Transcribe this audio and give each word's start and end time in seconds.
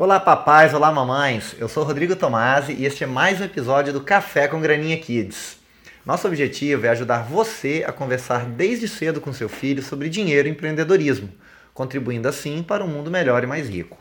Olá 0.00 0.20
papais, 0.20 0.72
olá 0.74 0.92
mamães, 0.92 1.56
eu 1.58 1.68
sou 1.68 1.82
Rodrigo 1.82 2.14
Tomasi 2.14 2.72
e 2.72 2.84
este 2.84 3.02
é 3.02 3.06
mais 3.06 3.40
um 3.40 3.44
episódio 3.44 3.92
do 3.92 4.00
Café 4.00 4.46
com 4.46 4.60
Graninha 4.60 4.96
Kids. 4.96 5.58
Nosso 6.06 6.28
objetivo 6.28 6.86
é 6.86 6.90
ajudar 6.90 7.24
você 7.24 7.84
a 7.84 7.90
conversar 7.90 8.44
desde 8.44 8.86
cedo 8.86 9.20
com 9.20 9.32
seu 9.32 9.48
filho 9.48 9.82
sobre 9.82 10.08
dinheiro 10.08 10.46
e 10.46 10.52
empreendedorismo, 10.52 11.28
contribuindo 11.74 12.28
assim 12.28 12.62
para 12.62 12.84
um 12.84 12.86
mundo 12.86 13.10
melhor 13.10 13.42
e 13.42 13.48
mais 13.48 13.68
rico. 13.68 13.98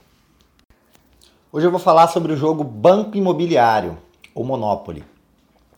Hoje 1.52 1.66
eu 1.66 1.72
vou 1.72 1.80
falar 1.80 2.10
sobre 2.10 2.32
o 2.32 2.38
jogo 2.38 2.64
Banco 2.64 3.18
Imobiliário, 3.18 3.98
ou 4.36 4.46
Monopoly. 4.46 5.04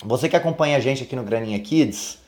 Você 0.04 0.28
que 0.28 0.36
acompanha 0.36 0.76
a 0.76 0.82
gente 0.82 1.02
aqui 1.02 1.16
no 1.16 1.24
Graninha 1.24 1.60
Kids 1.62 2.20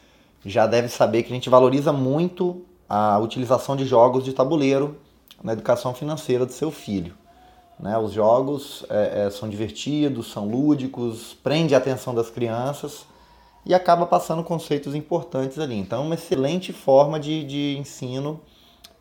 já 0.45 0.65
deve 0.65 0.87
saber 0.87 1.23
que 1.23 1.33
a 1.33 1.35
gente 1.35 1.49
valoriza 1.49 1.91
muito 1.91 2.63
a 2.87 3.19
utilização 3.19 3.75
de 3.75 3.83
jogos 3.83 4.23
de 4.23 4.31
tabuleiro 4.31 4.97
na 5.43 5.51
educação 5.51 5.93
financeira 5.93 6.45
do 6.45 6.53
seu 6.53 6.71
filho. 6.71 7.19
Né? 7.81 7.97
Os 7.97 8.11
jogos 8.13 8.85
é, 8.89 9.25
é, 9.25 9.29
são 9.31 9.49
divertidos, 9.49 10.31
são 10.31 10.47
lúdicos, 10.47 11.33
prende 11.43 11.73
a 11.73 11.79
atenção 11.79 12.13
das 12.13 12.29
crianças 12.29 13.05
e 13.65 13.73
acaba 13.73 14.05
passando 14.05 14.43
conceitos 14.43 14.93
importantes 14.93 15.57
ali. 15.57 15.77
Então, 15.77 16.05
uma 16.05 16.15
excelente 16.15 16.71
forma 16.71 17.19
de, 17.19 17.43
de 17.43 17.77
ensino 17.77 18.39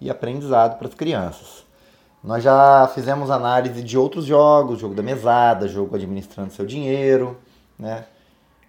e 0.00 0.10
aprendizado 0.10 0.78
para 0.78 0.88
as 0.88 0.94
crianças. 0.94 1.64
Nós 2.24 2.42
já 2.42 2.90
fizemos 2.94 3.30
análise 3.30 3.82
de 3.82 3.96
outros 3.98 4.24
jogos, 4.24 4.78
jogo 4.80 4.94
da 4.94 5.02
mesada, 5.02 5.68
jogo 5.68 5.96
administrando 5.96 6.52
seu 6.52 6.66
dinheiro, 6.66 7.36
né? 7.78 8.04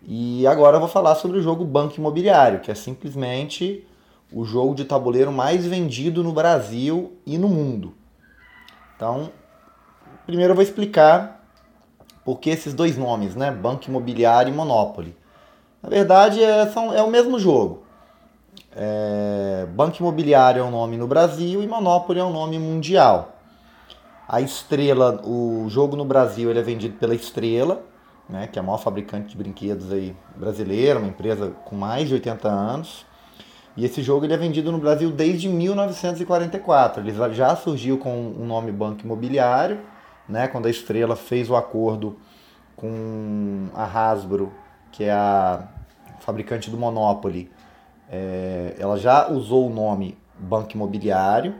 E 0.03 0.47
agora 0.47 0.77
eu 0.77 0.79
vou 0.79 0.89
falar 0.89 1.15
sobre 1.15 1.37
o 1.37 1.41
jogo 1.41 1.63
Banco 1.63 1.97
Imobiliário, 1.97 2.59
que 2.59 2.71
é 2.71 2.75
simplesmente 2.75 3.85
o 4.31 4.43
jogo 4.45 4.73
de 4.73 4.85
tabuleiro 4.85 5.31
mais 5.31 5.65
vendido 5.65 6.23
no 6.23 6.31
Brasil 6.31 7.13
e 7.25 7.37
no 7.37 7.47
mundo. 7.47 7.93
Então, 8.95 9.29
Primeiro 10.25 10.51
eu 10.51 10.55
vou 10.55 10.63
explicar 10.63 11.43
por 12.23 12.39
que 12.39 12.49
esses 12.49 12.73
dois 12.73 12.97
nomes, 12.97 13.35
né? 13.35 13.51
Banco 13.51 13.89
Imobiliário 13.89 14.53
e 14.53 14.55
Monopoly. 14.55 15.15
Na 15.81 15.89
verdade, 15.89 16.43
é, 16.43 16.67
são, 16.67 16.93
é 16.93 17.01
o 17.01 17.09
mesmo 17.09 17.39
jogo. 17.39 17.83
É, 18.75 19.65
Banco 19.73 19.97
Imobiliário 19.99 20.61
é 20.61 20.63
um 20.63 20.71
nome 20.71 20.95
no 20.95 21.07
Brasil 21.07 21.63
e 21.63 21.67
Monopoly 21.67 22.19
é 22.19 22.23
um 22.23 22.31
nome 22.31 22.59
mundial. 22.59 23.35
A 24.27 24.39
Estrela, 24.39 25.19
o 25.25 25.65
jogo 25.69 25.95
no 25.95 26.05
Brasil, 26.05 26.49
ele 26.49 26.59
é 26.59 26.63
vendido 26.63 26.97
pela 26.97 27.15
Estrela, 27.15 27.81
né, 28.29 28.47
que 28.47 28.57
é 28.57 28.61
a 28.61 28.63
maior 28.63 28.77
fabricante 28.77 29.29
de 29.29 29.37
brinquedos 29.37 29.91
aí 29.91 30.15
brasileira, 30.35 30.99
uma 30.99 31.09
empresa 31.09 31.51
com 31.65 31.75
mais 31.75 32.07
de 32.07 32.13
80 32.13 32.47
anos. 32.47 33.05
E 33.75 33.83
esse 33.83 34.01
jogo 34.03 34.25
ele 34.25 34.33
é 34.33 34.37
vendido 34.37 34.71
no 34.71 34.77
Brasil 34.77 35.11
desde 35.11 35.49
1944. 35.49 37.01
Ele 37.01 37.33
já 37.33 37.55
surgiu 37.55 37.97
com 37.97 38.27
o 38.27 38.45
nome 38.45 38.71
Banco 38.71 39.03
Imobiliário 39.03 39.79
né, 40.31 40.47
quando 40.47 40.65
a 40.65 40.69
Estrela 40.69 41.15
fez 41.15 41.49
o 41.49 41.55
acordo 41.55 42.17
com 42.75 43.67
a 43.75 43.83
Hasbro, 43.83 44.51
que 44.91 45.03
é 45.03 45.11
a 45.11 45.67
fabricante 46.21 46.71
do 46.71 46.77
Monopoly, 46.77 47.51
é, 48.09 48.75
ela 48.79 48.97
já 48.97 49.29
usou 49.29 49.67
o 49.67 49.73
nome 49.73 50.17
Banco 50.39 50.73
Imobiliário. 50.73 51.55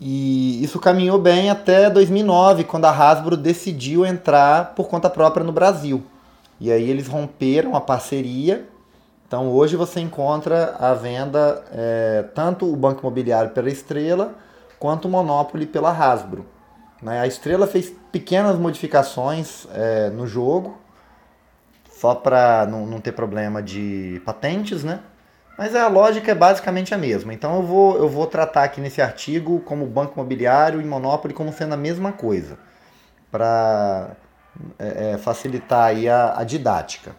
E 0.00 0.62
isso 0.62 0.78
caminhou 0.78 1.18
bem 1.18 1.50
até 1.50 1.88
2009, 1.90 2.64
quando 2.64 2.84
a 2.84 2.90
Hasbro 2.90 3.36
decidiu 3.36 4.04
entrar 4.04 4.74
por 4.74 4.88
conta 4.88 5.08
própria 5.08 5.44
no 5.44 5.52
Brasil. 5.52 6.04
E 6.60 6.70
aí 6.70 6.88
eles 6.88 7.08
romperam 7.08 7.74
a 7.74 7.80
parceria. 7.80 8.68
Então 9.26 9.50
hoje 9.50 9.76
você 9.76 10.00
encontra 10.00 10.76
a 10.78 10.94
venda 10.94 11.64
é, 11.72 12.24
tanto 12.34 12.72
o 12.72 12.76
Banco 12.76 13.00
Imobiliário 13.00 13.50
pela 13.50 13.68
Estrela 13.68 14.34
quanto 14.78 15.06
o 15.06 15.10
Monopoly 15.10 15.66
pela 15.66 15.90
Hasbro. 15.90 16.46
Né? 17.02 17.20
A 17.20 17.26
Estrela 17.26 17.66
fez 17.66 17.92
pequenas 18.10 18.58
modificações 18.58 19.66
é, 19.72 20.10
no 20.10 20.26
jogo, 20.26 20.78
só 21.92 22.14
para 22.14 22.66
não, 22.66 22.86
não 22.86 23.00
ter 23.00 23.12
problema 23.12 23.62
de 23.62 24.20
patentes, 24.24 24.84
né? 24.84 25.00
Mas 25.56 25.74
a 25.74 25.88
lógica 25.88 26.30
é 26.30 26.34
basicamente 26.36 26.94
a 26.94 26.98
mesma. 26.98 27.34
Então 27.34 27.56
eu 27.56 27.62
vou, 27.62 27.96
eu 27.98 28.08
vou 28.08 28.28
tratar 28.28 28.62
aqui 28.62 28.80
nesse 28.80 29.02
artigo 29.02 29.58
como 29.60 29.84
Banco 29.86 30.12
Imobiliário 30.14 30.80
e 30.80 30.84
Monopoly 30.84 31.34
como 31.34 31.52
sendo 31.52 31.74
a 31.74 31.76
mesma 31.76 32.12
coisa, 32.12 32.56
para 33.28 34.12
é, 34.78 35.12
é, 35.14 35.18
facilitar 35.18 35.86
aí 35.86 36.08
a, 36.08 36.38
a, 36.38 36.44
didática. 36.44 37.16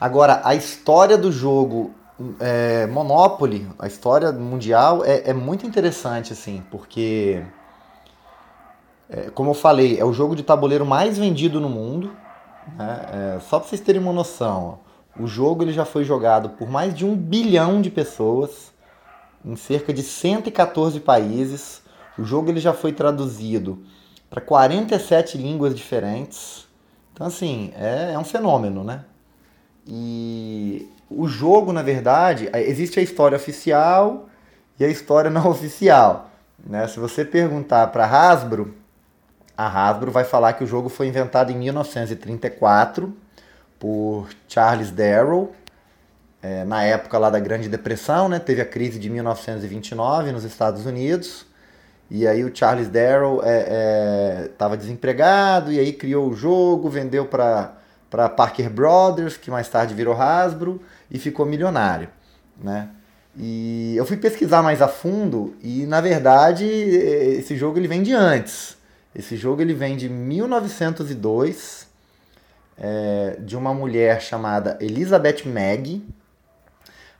Agora, 0.00 0.40
a 0.42 0.54
história 0.54 1.18
do 1.18 1.30
jogo 1.30 1.94
é, 2.40 2.86
Monopoly, 2.86 3.68
a 3.78 3.86
história 3.86 4.32
mundial, 4.32 5.04
é, 5.04 5.30
é 5.30 5.32
muito 5.34 5.66
interessante, 5.66 6.32
assim, 6.32 6.62
porque 6.70 7.44
é, 9.08 9.30
como 9.30 9.50
eu 9.50 9.54
falei, 9.54 9.98
é 9.98 10.04
o 10.04 10.12
jogo 10.12 10.34
de 10.34 10.42
tabuleiro 10.42 10.86
mais 10.86 11.18
vendido 11.18 11.60
no 11.60 11.68
mundo. 11.68 12.12
Né? 12.76 13.36
É, 13.36 13.40
só 13.40 13.58
para 13.58 13.68
vocês 13.68 13.80
terem 13.80 14.00
uma 14.00 14.12
noção, 14.12 14.78
o 15.18 15.26
jogo 15.26 15.62
ele 15.62 15.72
já 15.72 15.84
foi 15.84 16.04
jogado 16.04 16.50
por 16.50 16.68
mais 16.68 16.94
de 16.94 17.04
um 17.04 17.14
bilhão 17.14 17.80
de 17.80 17.90
pessoas 17.90 18.72
em 19.44 19.56
cerca 19.56 19.92
de 19.92 20.02
114 20.02 20.98
países. 21.00 21.82
O 22.18 22.24
jogo 22.24 22.50
ele 22.50 22.60
já 22.60 22.72
foi 22.72 22.92
traduzido 22.92 23.84
para 24.30 24.40
47 24.40 25.38
línguas 25.38 25.74
diferentes. 25.74 26.66
Então, 27.12 27.26
assim, 27.26 27.72
é, 27.76 28.12
é 28.14 28.18
um 28.18 28.24
fenômeno, 28.24 28.82
né? 28.82 29.04
E 29.86 30.88
o 31.10 31.28
jogo, 31.28 31.72
na 31.72 31.82
verdade, 31.82 32.50
existe 32.52 32.98
a 32.98 33.02
história 33.02 33.36
oficial 33.36 34.28
e 34.78 34.84
a 34.84 34.88
história 34.88 35.30
não 35.30 35.48
oficial. 35.48 36.30
Né? 36.64 36.88
Se 36.88 36.98
você 36.98 37.24
perguntar 37.24 37.88
para 37.88 38.06
Hasbro, 38.06 38.74
a 39.56 39.66
Hasbro 39.66 40.10
vai 40.10 40.24
falar 40.24 40.54
que 40.54 40.64
o 40.64 40.66
jogo 40.66 40.88
foi 40.88 41.06
inventado 41.06 41.50
em 41.52 41.56
1934 41.56 43.14
por 43.78 44.28
Charles 44.48 44.90
Darrow, 44.90 45.54
é, 46.42 46.64
na 46.64 46.82
época 46.82 47.16
lá 47.18 47.30
da 47.30 47.38
Grande 47.38 47.68
Depressão, 47.68 48.28
né? 48.28 48.38
Teve 48.38 48.60
a 48.60 48.66
crise 48.66 48.98
de 48.98 49.08
1929 49.08 50.32
nos 50.32 50.44
Estados 50.44 50.84
Unidos. 50.84 51.46
E 52.10 52.26
aí 52.26 52.44
o 52.44 52.54
Charles 52.54 52.88
Darrow 52.88 53.36
estava 53.38 54.74
é, 54.74 54.76
é, 54.76 54.78
desempregado 54.78 55.72
e 55.72 55.78
aí 55.78 55.92
criou 55.92 56.28
o 56.28 56.36
jogo, 56.36 56.88
vendeu 56.88 57.24
para 57.26 58.28
Parker 58.36 58.68
Brothers, 58.68 59.36
que 59.36 59.50
mais 59.50 59.68
tarde 59.68 59.94
virou 59.94 60.14
Hasbro 60.14 60.82
e 61.10 61.18
ficou 61.18 61.46
milionário, 61.46 62.08
né? 62.62 62.90
E 63.36 63.94
eu 63.96 64.04
fui 64.04 64.16
pesquisar 64.16 64.62
mais 64.62 64.80
a 64.80 64.86
fundo 64.86 65.56
e 65.62 65.86
na 65.86 66.00
verdade 66.00 66.64
esse 66.64 67.56
jogo 67.56 67.78
ele 67.78 67.88
vem 67.88 68.02
de 68.02 68.12
antes. 68.12 68.76
Esse 69.14 69.36
jogo 69.36 69.62
ele 69.62 69.74
vem 69.74 69.96
de 69.96 70.08
1902, 70.08 71.86
é, 72.76 73.36
de 73.38 73.56
uma 73.56 73.72
mulher 73.72 74.20
chamada 74.20 74.76
Elizabeth 74.80 75.44
Maggie. 75.46 76.04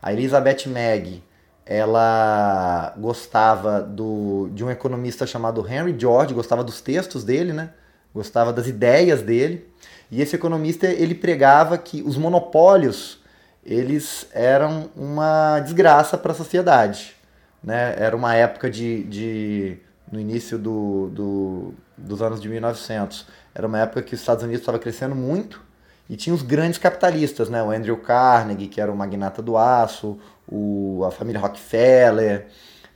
A 0.02 0.12
Elizabeth 0.12 0.66
Maggie, 0.66 1.22
ela 1.64 2.92
gostava 2.98 3.80
do, 3.80 4.50
de 4.52 4.64
um 4.64 4.70
economista 4.70 5.24
chamado 5.26 5.66
Henry 5.66 5.94
George, 5.96 6.34
gostava 6.34 6.64
dos 6.64 6.80
textos 6.80 7.22
dele, 7.22 7.52
né? 7.52 7.70
Gostava 8.12 8.52
das 8.52 8.66
ideias 8.66 9.22
dele. 9.22 9.68
E 10.10 10.20
esse 10.20 10.34
economista, 10.36 10.86
ele 10.86 11.14
pregava 11.14 11.78
que 11.78 12.02
os 12.02 12.16
monopólios, 12.16 13.22
eles 13.64 14.26
eram 14.32 14.90
uma 14.96 15.60
desgraça 15.60 16.18
para 16.18 16.32
a 16.32 16.34
sociedade. 16.34 17.14
Né? 17.62 17.94
Era 17.96 18.14
uma 18.14 18.34
época 18.34 18.68
de, 18.68 19.04
de 19.04 19.78
no 20.10 20.20
início 20.20 20.58
do, 20.58 21.08
do, 21.10 21.74
dos 21.96 22.22
anos 22.22 22.40
de 22.40 22.48
1900. 22.48 23.26
Era 23.54 23.66
uma 23.66 23.78
época 23.78 24.02
que 24.02 24.14
os 24.14 24.20
Estados 24.20 24.42
Unidos 24.42 24.60
estava 24.60 24.78
crescendo 24.78 25.14
muito 25.14 25.60
e 26.08 26.16
tinha 26.16 26.34
os 26.34 26.42
grandes 26.42 26.78
capitalistas, 26.78 27.48
né? 27.48 27.62
O 27.62 27.70
Andrew 27.70 27.96
Carnegie, 27.96 28.68
que 28.68 28.80
era 28.80 28.92
o 28.92 28.96
magnata 28.96 29.40
do 29.40 29.56
aço, 29.56 30.18
o, 30.46 31.02
a 31.04 31.10
família 31.10 31.40
Rockefeller. 31.40 32.46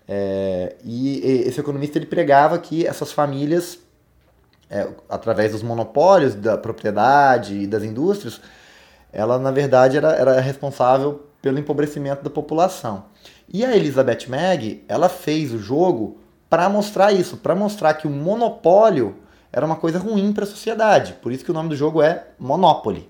É, 0.07 0.77
e, 0.85 1.19
e 1.19 1.49
esse 1.49 1.61
economista 1.61 1.99
ele 1.99 2.07
pregava 2.07 2.59
que 2.59 2.87
essas 2.87 3.13
famílias, 3.13 3.79
é, 4.71 4.89
através 5.09 5.53
dos 5.53 5.63
monopólios 5.63 6.35
da 6.35 6.57
propriedade 6.59 7.55
e 7.55 7.67
das 7.67 7.83
indústrias, 7.83 8.41
ela 9.13 9.39
na 9.39 9.51
verdade 9.51 9.97
era, 9.97 10.13
era 10.13 10.41
responsável 10.41 11.27
pelo 11.41 11.59
empobrecimento 11.59 12.23
da 12.23 12.31
população. 12.31 13.07
E 13.49 13.65
a 13.65 13.75
Elizabeth 13.75 14.29
Maggie, 14.29 14.85
ela 14.87 15.09
fez 15.09 15.53
o 15.53 15.59
jogo 15.59 16.19
para 16.49 16.69
mostrar 16.69 17.13
isso, 17.13 17.37
para 17.37 17.55
mostrar 17.55 17.95
que 17.95 18.07
o 18.07 18.11
monopólio 18.11 19.17
era 19.53 19.65
uma 19.65 19.77
coisa 19.77 19.99
ruim 19.99 20.33
para 20.33 20.45
a 20.45 20.47
sociedade. 20.47 21.15
Por 21.15 21.33
isso 21.33 21.45
que 21.45 21.51
o 21.51 21.55
nome 21.55 21.71
do 21.71 21.77
jogo 21.77 22.03
é 22.03 22.27
Monopoly, 22.39 23.09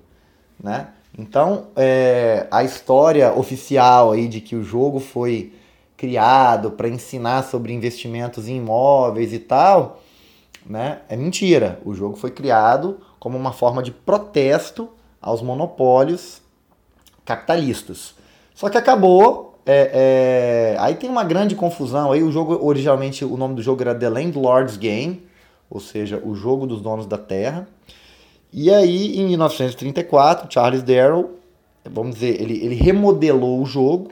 né? 0.62 0.88
Então, 1.17 1.69
é, 1.75 2.46
a 2.50 2.62
história 2.62 3.32
oficial 3.32 4.12
aí 4.12 4.29
de 4.29 4.40
que 4.40 4.55
o 4.55 4.62
jogo 4.62 5.00
foi 5.00 5.52
criado 5.96 6.70
para 6.70 6.88
ensinar 6.88 7.43
sobre 7.43 7.73
investimentos 7.73 8.46
em 8.46 8.58
imóveis 8.58 9.32
e 9.32 9.38
tal, 9.41 10.00
né? 10.64 11.00
É 11.08 11.17
mentira. 11.17 11.81
O 11.84 11.93
jogo 11.93 12.17
foi 12.17 12.31
criado 12.31 13.00
como 13.19 13.37
uma 13.37 13.52
forma 13.52 13.82
de 13.82 13.91
protesto 13.91 14.88
aos 15.20 15.43
monopólios 15.43 16.41
capitalistas. 17.25 18.14
Só 18.55 18.69
que 18.69 18.79
acabou 18.79 19.47
é, 19.70 19.91
é, 20.73 20.76
aí 20.81 20.94
tem 20.94 21.11
uma 21.11 21.23
grande 21.23 21.55
confusão. 21.55 22.11
Aí 22.11 22.23
o 22.23 22.32
jogo, 22.32 22.59
originalmente, 22.65 23.23
o 23.23 23.37
nome 23.37 23.55
do 23.55 23.62
jogo 23.62 23.82
era 23.82 23.94
The 23.94 24.09
Landlord's 24.09 24.79
Game, 24.79 25.23
ou 25.69 25.79
seja, 25.79 26.19
o 26.25 26.35
jogo 26.35 26.67
dos 26.67 26.81
donos 26.81 27.06
da 27.06 27.19
terra. 27.19 27.69
E 28.50 28.70
aí, 28.70 29.19
em 29.19 29.26
1934, 29.26 30.50
Charles 30.50 30.82
Darrow, 30.82 31.38
vamos 31.85 32.15
dizer, 32.15 32.41
ele, 32.41 32.65
ele 32.65 32.75
remodelou 32.76 33.61
o 33.61 33.67
jogo, 33.67 34.11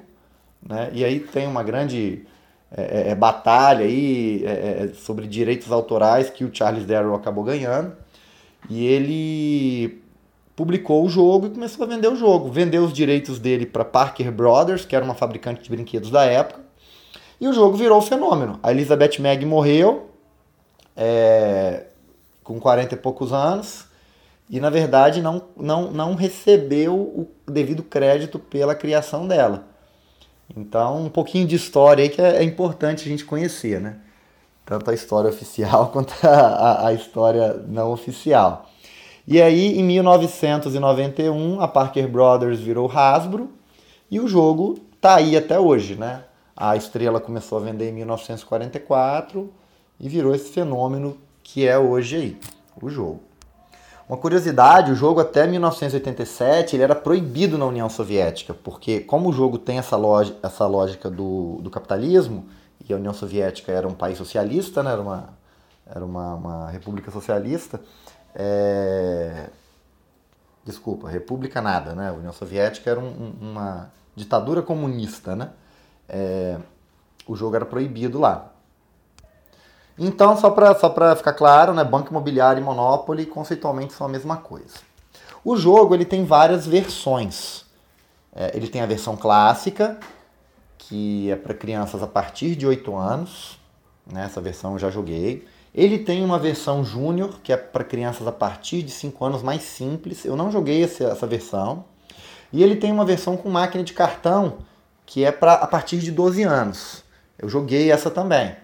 né? 0.62 0.90
E 0.92 1.02
aí 1.02 1.20
tem 1.20 1.46
uma 1.46 1.62
grande 1.62 2.26
é, 2.70 3.08
é, 3.08 3.10
é 3.12 3.14
batalha 3.14 3.86
aí 3.86 4.44
é, 4.44 4.90
sobre 4.92 5.26
direitos 5.26 5.72
autorais 5.72 6.28
que 6.28 6.44
o 6.44 6.54
Charles 6.54 6.84
Darrow 6.84 7.14
acabou 7.14 7.42
ganhando. 7.42 7.94
E 8.68 8.84
ele 8.84 10.02
publicou 10.56 11.04
o 11.04 11.08
jogo 11.08 11.46
e 11.46 11.50
começou 11.50 11.84
a 11.84 11.88
vender 11.88 12.08
o 12.08 12.16
jogo. 12.16 12.50
Vendeu 12.50 12.82
os 12.82 12.92
direitos 12.92 13.38
dele 13.38 13.66
para 13.66 13.84
Parker 13.84 14.32
Brothers, 14.32 14.86
que 14.86 14.96
era 14.96 15.04
uma 15.04 15.14
fabricante 15.14 15.62
de 15.62 15.68
brinquedos 15.68 16.10
da 16.10 16.24
época. 16.24 16.60
E 17.38 17.46
o 17.46 17.52
jogo 17.52 17.76
virou 17.76 17.98
um 17.98 18.02
fenômeno. 18.02 18.58
A 18.62 18.70
Elizabeth 18.70 19.20
Meg 19.20 19.44
morreu 19.44 20.08
é, 20.96 21.84
com 22.42 22.58
40 22.58 22.94
e 22.94 22.96
poucos 22.96 23.34
anos 23.34 23.84
e, 24.48 24.58
na 24.58 24.70
verdade, 24.70 25.20
não, 25.20 25.42
não, 25.54 25.90
não 25.90 26.14
recebeu 26.14 26.94
o 26.94 27.28
devido 27.46 27.82
crédito 27.82 28.38
pela 28.38 28.74
criação 28.74 29.28
dela. 29.28 29.66
Então, 30.56 31.04
um 31.04 31.10
pouquinho 31.10 31.46
de 31.46 31.56
história 31.56 32.02
aí 32.02 32.08
que 32.08 32.22
é, 32.22 32.36
é 32.36 32.42
importante 32.42 33.04
a 33.04 33.08
gente 33.08 33.24
conhecer, 33.24 33.80
né? 33.80 33.98
Tanto 34.64 34.90
a 34.90 34.94
história 34.94 35.28
oficial 35.28 35.90
quanto 35.92 36.14
a, 36.26 36.28
a, 36.28 36.86
a 36.88 36.92
história 36.94 37.52
não 37.68 37.92
oficial. 37.92 38.70
E 39.26 39.42
aí, 39.42 39.76
em 39.78 39.82
1991, 39.82 41.60
a 41.60 41.66
Parker 41.66 42.06
Brothers 42.06 42.60
virou 42.60 42.88
Hasbro 42.88 43.50
e 44.08 44.20
o 44.20 44.28
jogo 44.28 44.78
tá 45.00 45.16
aí 45.16 45.36
até 45.36 45.58
hoje, 45.58 45.96
né? 45.96 46.22
A 46.56 46.76
estrela 46.76 47.20
começou 47.20 47.58
a 47.58 47.60
vender 47.60 47.88
em 47.88 47.92
1944 47.92 49.52
e 49.98 50.08
virou 50.08 50.32
esse 50.32 50.52
fenômeno 50.52 51.16
que 51.42 51.66
é 51.66 51.76
hoje 51.76 52.16
aí, 52.16 52.40
o 52.80 52.88
jogo. 52.88 53.20
Uma 54.08 54.16
curiosidade, 54.16 54.92
o 54.92 54.94
jogo 54.94 55.18
até 55.18 55.44
1987 55.44 56.76
ele 56.76 56.84
era 56.84 56.94
proibido 56.94 57.58
na 57.58 57.66
União 57.66 57.88
Soviética, 57.88 58.54
porque 58.54 59.00
como 59.00 59.30
o 59.30 59.32
jogo 59.32 59.58
tem 59.58 59.78
essa, 59.78 59.96
lógica, 59.96 60.38
essa 60.40 60.64
lógica 60.68 61.10
do, 61.10 61.58
do 61.60 61.68
capitalismo, 61.68 62.46
e 62.88 62.92
a 62.92 62.96
União 62.96 63.12
Soviética 63.12 63.72
era 63.72 63.88
um 63.88 63.94
país 63.94 64.16
socialista, 64.16 64.84
né? 64.84 64.92
era, 64.92 65.02
uma, 65.02 65.28
era 65.84 66.04
uma, 66.04 66.34
uma 66.34 66.70
república 66.70 67.10
socialista, 67.10 67.80
é... 68.36 69.48
Desculpa, 70.64 71.08
República 71.08 71.62
nada, 71.62 71.94
né? 71.94 72.10
A 72.10 72.12
União 72.12 72.32
Soviética 72.32 72.90
era 72.90 73.00
um, 73.00 73.34
uma 73.40 73.90
ditadura 74.14 74.62
comunista, 74.62 75.34
né? 75.34 75.50
É... 76.08 76.58
O 77.26 77.34
jogo 77.34 77.56
era 77.56 77.64
proibido 77.64 78.20
lá. 78.20 78.52
Então, 79.98 80.36
só 80.36 80.50
para 80.50 80.74
só 80.74 80.94
ficar 81.16 81.32
claro, 81.32 81.72
né? 81.72 81.82
Banco 81.82 82.10
Imobiliário 82.10 82.60
e 82.60 82.64
Monopoly 82.64 83.24
conceitualmente 83.24 83.94
são 83.94 84.06
a 84.06 84.10
mesma 84.10 84.36
coisa. 84.36 84.76
O 85.42 85.56
jogo 85.56 85.94
ele 85.94 86.04
tem 86.04 86.24
várias 86.24 86.66
versões. 86.66 87.64
É, 88.34 88.54
ele 88.54 88.68
tem 88.68 88.82
a 88.82 88.86
versão 88.86 89.16
clássica, 89.16 89.98
que 90.76 91.30
é 91.30 91.36
para 91.36 91.54
crianças 91.54 92.02
a 92.02 92.06
partir 92.06 92.54
de 92.54 92.66
8 92.66 92.94
anos. 92.94 93.58
Né? 94.06 94.24
Essa 94.24 94.40
versão 94.40 94.74
eu 94.74 94.78
já 94.78 94.90
joguei. 94.90 95.46
Ele 95.76 95.98
tem 95.98 96.24
uma 96.24 96.38
versão 96.38 96.82
júnior, 96.82 97.38
que 97.42 97.52
é 97.52 97.56
para 97.58 97.84
crianças 97.84 98.26
a 98.26 98.32
partir 98.32 98.82
de 98.82 98.90
5 98.90 99.22
anos, 99.22 99.42
mais 99.42 99.60
simples. 99.62 100.24
Eu 100.24 100.34
não 100.34 100.50
joguei 100.50 100.82
essa, 100.82 101.26
versão. 101.26 101.84
E 102.50 102.62
ele 102.62 102.76
tem 102.76 102.90
uma 102.90 103.04
versão 103.04 103.36
com 103.36 103.50
máquina 103.50 103.84
de 103.84 103.92
cartão, 103.92 104.56
que 105.04 105.22
é 105.22 105.30
para 105.30 105.52
a 105.52 105.66
partir 105.66 105.98
de 105.98 106.10
12 106.10 106.44
anos. 106.44 107.04
Eu 107.38 107.46
joguei 107.46 107.92
essa 107.92 108.10
também. 108.10 108.56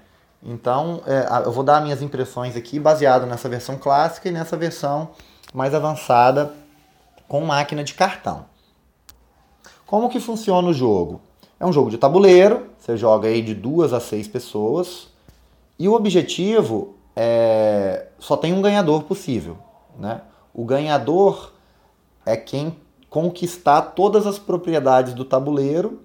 Então, 0.43 1.03
é, 1.07 1.45
eu 1.45 1.53
vou 1.53 1.63
dar 1.63 1.83
minhas 1.83 2.01
impressões 2.01 2.57
aqui 2.57 2.81
baseado 2.81 3.27
nessa 3.27 3.47
versão 3.47 3.77
clássica 3.77 4.31
e 4.31 4.33
nessa 4.33 4.57
versão 4.57 5.11
mais 5.53 5.75
avançada 5.75 6.55
com 7.29 7.43
máquina 7.43 7.85
de 7.85 7.93
cartão. 7.93 8.47
Como 9.85 10.09
que 10.09 10.19
funciona 10.19 10.67
o 10.67 10.73
jogo? 10.73 11.21
É 11.61 11.67
um 11.67 11.73
jogo 11.75 11.91
de 11.91 11.99
tabuleiro, 11.99 12.71
você 12.79 12.97
joga 12.97 13.29
aí 13.29 13.43
de 13.43 13.55
duas 13.55 13.93
a 13.93 14.01
seis 14.01 14.27
pessoas, 14.27 15.09
e 15.79 15.87
o 15.87 15.93
objetivo 15.93 16.97
é, 17.15 18.07
só 18.19 18.37
tem 18.37 18.53
um 18.53 18.63
ganhador 18.63 19.05
possível. 19.05 19.59
Né? 19.99 20.23
O 20.53 20.65
ganhador 20.65 21.53
é 22.25 22.37
quem 22.37 22.77
conquistar 23.09 23.83
todas 23.83 24.27
as 24.27 24.39
propriedades 24.39 25.13
do 25.13 25.25
tabuleiro 25.25 26.01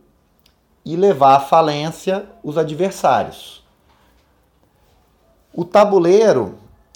e 0.83 0.95
levar 0.95 1.35
à 1.35 1.39
falência 1.39 2.25
os 2.43 2.57
adversários. 2.57 3.65
O 5.53 5.65
tabuleiro, 5.65 6.55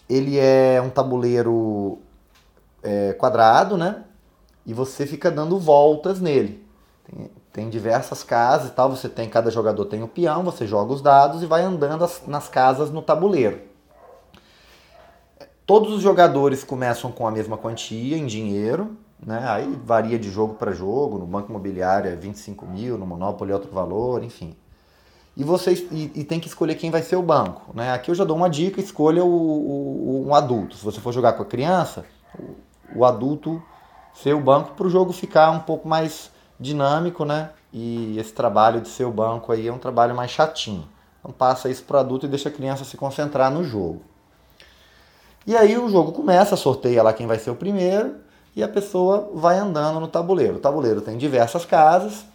ele 0.09 0.37
é 0.37 0.81
um 0.81 0.89
tabuleiro 0.89 1.99
é, 2.83 3.13
quadrado, 3.13 3.77
né? 3.77 4.03
E 4.65 4.73
você 4.73 5.07
fica 5.07 5.31
dando 5.31 5.57
voltas 5.57 6.19
nele. 6.19 6.65
Tem, 7.03 7.31
tem, 7.51 7.69
diversas 7.69 8.23
casas 8.23 8.69
e 8.69 8.73
tal, 8.73 8.89
você 8.89 9.09
tem, 9.09 9.27
cada 9.27 9.49
jogador 9.49 9.85
tem 9.85 10.03
um 10.03 10.07
peão, 10.07 10.43
você 10.43 10.67
joga 10.67 10.93
os 10.93 11.01
dados 11.01 11.41
e 11.41 11.45
vai 11.45 11.63
andando 11.63 12.03
as, 12.03 12.21
nas 12.27 12.47
casas 12.47 12.91
no 12.91 13.01
tabuleiro. 13.01 13.70
Todos 15.71 15.93
os 15.93 16.01
jogadores 16.01 16.65
começam 16.65 17.13
com 17.13 17.25
a 17.25 17.31
mesma 17.31 17.57
quantia 17.57 18.17
em 18.17 18.25
dinheiro, 18.25 18.97
né? 19.25 19.41
aí 19.47 19.79
varia 19.85 20.19
de 20.19 20.29
jogo 20.29 20.55
para 20.55 20.73
jogo, 20.73 21.17
no 21.17 21.25
Banco 21.25 21.49
Imobiliário 21.49 22.11
é 22.11 22.13
25 22.13 22.65
mil, 22.65 22.97
no 22.97 23.05
Monopoly 23.05 23.51
é 23.51 23.53
outro 23.53 23.71
valor, 23.71 24.21
enfim. 24.21 24.53
E, 25.37 25.45
você, 25.45 25.71
e, 25.89 26.11
e, 26.13 26.23
tem 26.25 26.41
que 26.41 26.49
escolher 26.49 26.75
quem 26.75 26.91
vai 26.91 27.01
ser 27.01 27.15
o 27.15 27.23
banco. 27.23 27.71
Né? 27.73 27.93
Aqui 27.93 28.11
eu 28.11 28.15
já 28.15 28.25
dou 28.25 28.35
uma 28.35 28.49
dica, 28.49 28.81
escolha 28.81 29.23
o, 29.23 29.29
o, 29.29 30.25
um 30.27 30.35
adulto. 30.35 30.75
Se 30.75 30.83
você 30.83 30.99
for 30.99 31.13
jogar 31.13 31.31
com 31.33 31.43
a 31.43 31.45
criança, 31.45 32.03
o, 32.37 32.99
o 32.99 33.05
adulto 33.05 33.63
ser 34.13 34.35
o 34.35 34.41
banco 34.41 34.73
para 34.73 34.87
o 34.87 34.89
jogo 34.89 35.13
ficar 35.13 35.51
um 35.51 35.61
pouco 35.61 35.87
mais 35.87 36.31
dinâmico, 36.59 37.23
né? 37.23 37.51
E 37.71 38.19
esse 38.19 38.33
trabalho 38.33 38.81
de 38.81 38.89
ser 38.89 39.05
o 39.05 39.11
banco 39.11 39.53
aí 39.53 39.69
é 39.69 39.71
um 39.71 39.79
trabalho 39.79 40.13
mais 40.13 40.31
chatinho. 40.31 40.85
Então 41.21 41.31
passa 41.31 41.69
isso 41.69 41.85
para 41.85 42.01
adulto 42.01 42.25
e 42.25 42.29
deixa 42.29 42.49
a 42.49 42.51
criança 42.51 42.83
se 42.83 42.97
concentrar 42.97 43.49
no 43.49 43.63
jogo. 43.63 44.10
E 45.45 45.55
aí 45.55 45.77
o 45.77 45.89
jogo 45.89 46.11
começa, 46.11 46.55
sorteia 46.55 47.01
lá 47.01 47.13
quem 47.13 47.25
vai 47.25 47.39
ser 47.39 47.49
o 47.49 47.55
primeiro 47.55 48.17
e 48.55 48.63
a 48.63 48.67
pessoa 48.67 49.31
vai 49.33 49.57
andando 49.57 49.99
no 49.99 50.07
tabuleiro. 50.07 50.57
O 50.57 50.59
tabuleiro 50.59 51.01
tem 51.01 51.17
diversas 51.17 51.65
casas 51.65 52.25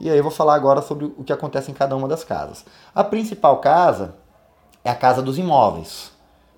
e 0.00 0.10
aí 0.10 0.16
eu 0.16 0.22
vou 0.22 0.32
falar 0.32 0.54
agora 0.54 0.82
sobre 0.82 1.04
o 1.04 1.22
que 1.22 1.32
acontece 1.32 1.70
em 1.70 1.74
cada 1.74 1.96
uma 1.96 2.08
das 2.08 2.24
casas. 2.24 2.64
A 2.94 3.04
principal 3.04 3.58
casa 3.58 4.16
é 4.82 4.90
a 4.90 4.94
casa 4.94 5.22
dos 5.22 5.38
imóveis. 5.38 6.12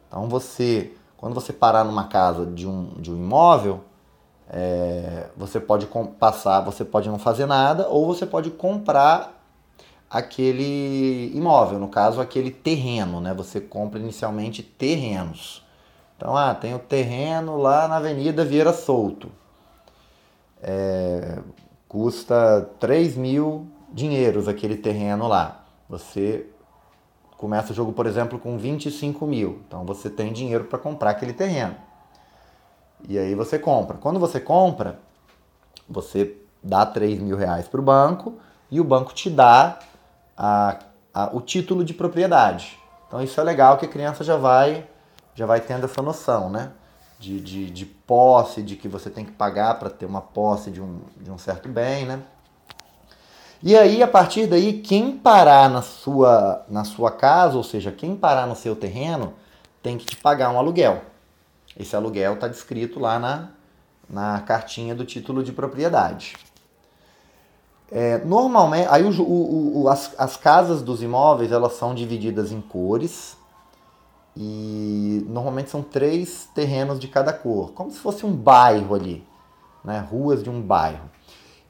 Então 0.09 0.29
você, 0.29 0.93
quando 1.17 1.35
você 1.35 1.53
parar 1.53 1.85
numa 1.85 2.05
casa 2.05 2.47
de 2.47 2.67
um, 2.67 2.95
de 2.99 3.11
um 3.11 3.17
imóvel, 3.17 3.81
é, 4.49 5.27
você 5.37 5.61
pode 5.61 5.87
passar, 6.19 6.61
você 6.61 6.85
pode 6.85 7.09
não 7.09 7.19
fazer 7.19 7.47
nada, 7.47 7.89
ou 7.89 8.07
você 8.07 8.25
pode 8.25 8.51
comprar 8.51 9.37
aquele 10.09 11.33
imóvel, 11.35 11.79
no 11.79 11.89
caso 11.89 12.21
aquele 12.21 12.51
terreno, 12.51 13.21
né? 13.21 13.35
Você 13.35 13.61
compra 13.61 13.99
inicialmente 13.99 14.63
terrenos. 14.63 15.66
Então, 16.17 16.37
ah, 16.37 16.55
tem 16.55 16.75
o 16.75 16.79
terreno 16.79 17.57
lá 17.59 17.87
na 17.87 17.97
Avenida 17.97 18.45
Vieira 18.45 18.73
Solto. 18.73 19.31
É, 20.63 21.39
custa 21.89 22.69
3 22.81 23.17
mil 23.17 23.67
dinheiros 23.93 24.49
aquele 24.49 24.77
terreno 24.77 25.29
lá. 25.29 25.65
Você 25.89 26.47
começa 27.37 27.73
o 27.73 27.75
jogo, 27.75 27.93
por 27.93 28.07
exemplo, 28.07 28.39
com 28.39 28.57
25 28.59 29.27
mil. 29.27 29.61
Então 29.67 29.85
você 29.85 30.09
tem 30.09 30.33
dinheiro 30.33 30.65
para 30.65 30.79
comprar 30.79 31.11
aquele 31.11 31.33
terreno. 31.33 31.77
E 33.09 33.19
aí 33.19 33.35
você 33.35 33.59
compra. 33.59 33.99
Quando 33.99 34.19
você 34.19 34.41
compra, 34.41 34.99
você 35.89 36.37
dá 36.63 36.85
3 36.85 37.21
mil 37.21 37.37
reais 37.37 37.69
para 37.69 37.81
o 37.81 37.85
banco 37.85 38.35
e 38.71 38.81
o 38.81 38.85
banco 38.85 39.15
te 39.15 39.31
dá 39.31 39.79
a, 40.37 40.79
a, 41.15 41.31
o 41.33 41.41
título 41.41 41.85
de 41.85 41.95
propriedade. 41.95 42.79
Então 43.07 43.23
isso 43.23 43.41
é 43.41 43.45
legal 43.45 43.77
que 43.77 43.87
a 43.87 43.89
criança 43.89 44.25
já 44.25 44.37
vai 44.37 44.87
já 45.37 45.45
vai 45.45 45.61
tendo 45.61 45.85
essa 45.85 46.03
noção, 46.03 46.51
né? 46.51 46.73
De, 47.19 47.41
de, 47.41 47.71
de 47.71 47.87
posse, 47.87 48.63
de 48.63 48.75
que 48.75 48.89
você 48.89 49.09
tem 49.09 49.25
que 49.25 49.33
pagar 49.33 49.79
para 49.79 49.89
ter 49.89 50.07
uma 50.07 50.21
posse 50.21 50.71
de 50.71 50.81
um, 50.81 51.01
de 51.19 51.31
um 51.31 51.39
certo 51.39 51.69
bem, 51.69 52.07
né? 52.07 52.23
E 53.63 53.77
aí, 53.77 54.03
a 54.03 54.09
partir 54.09 54.47
daí, 54.47 54.81
quem 54.81 55.17
parar 55.17 55.71
na 55.71 55.83
sua, 55.83 56.65
na 56.69 56.85
sua 56.85 57.11
casa, 57.11 57.57
ou 57.57 57.63
seja, 57.63 57.93
quem 57.93 58.17
parar 58.17 58.47
no 58.47 58.57
seu 58.57 58.75
terreno, 58.75 59.35
tem 59.83 59.97
que 59.97 60.05
te 60.05 60.17
pagar 60.17 60.51
um 60.51 60.59
aluguel. 60.59 61.03
Esse 61.79 61.95
aluguel 61.95 62.35
está 62.35 62.49
descrito 62.49 62.99
lá 62.99 63.19
na, 63.19 63.51
na 64.09 64.41
cartinha 64.41 64.95
do 64.95 65.05
título 65.05 65.43
de 65.43 65.53
propriedade. 65.53 66.37
É, 67.91 68.19
normalmente, 68.25 68.89
aí 68.91 69.05
o, 69.05 69.23
o, 69.23 69.83
o, 69.83 69.89
as, 69.89 70.15
as 70.19 70.37
casas 70.37 70.83
dos 70.83 71.03
imóveis 71.03 71.53
elas 71.53 71.75
são 71.75 71.95
divididas 71.95 72.53
em 72.53 72.61
cores 72.61 73.37
e 74.37 75.25
normalmente 75.29 75.71
são 75.71 75.83
três 75.83 76.49
terrenos 76.55 77.01
de 77.01 77.09
cada 77.09 77.33
cor, 77.33 77.73
como 77.73 77.91
se 77.91 77.99
fosse 77.99 78.27
um 78.27 78.33
bairro 78.33 78.95
ali, 78.95 79.25
né? 79.83 80.07
ruas 80.11 80.43
de 80.43 80.51
um 80.51 80.61
bairro. 80.61 81.11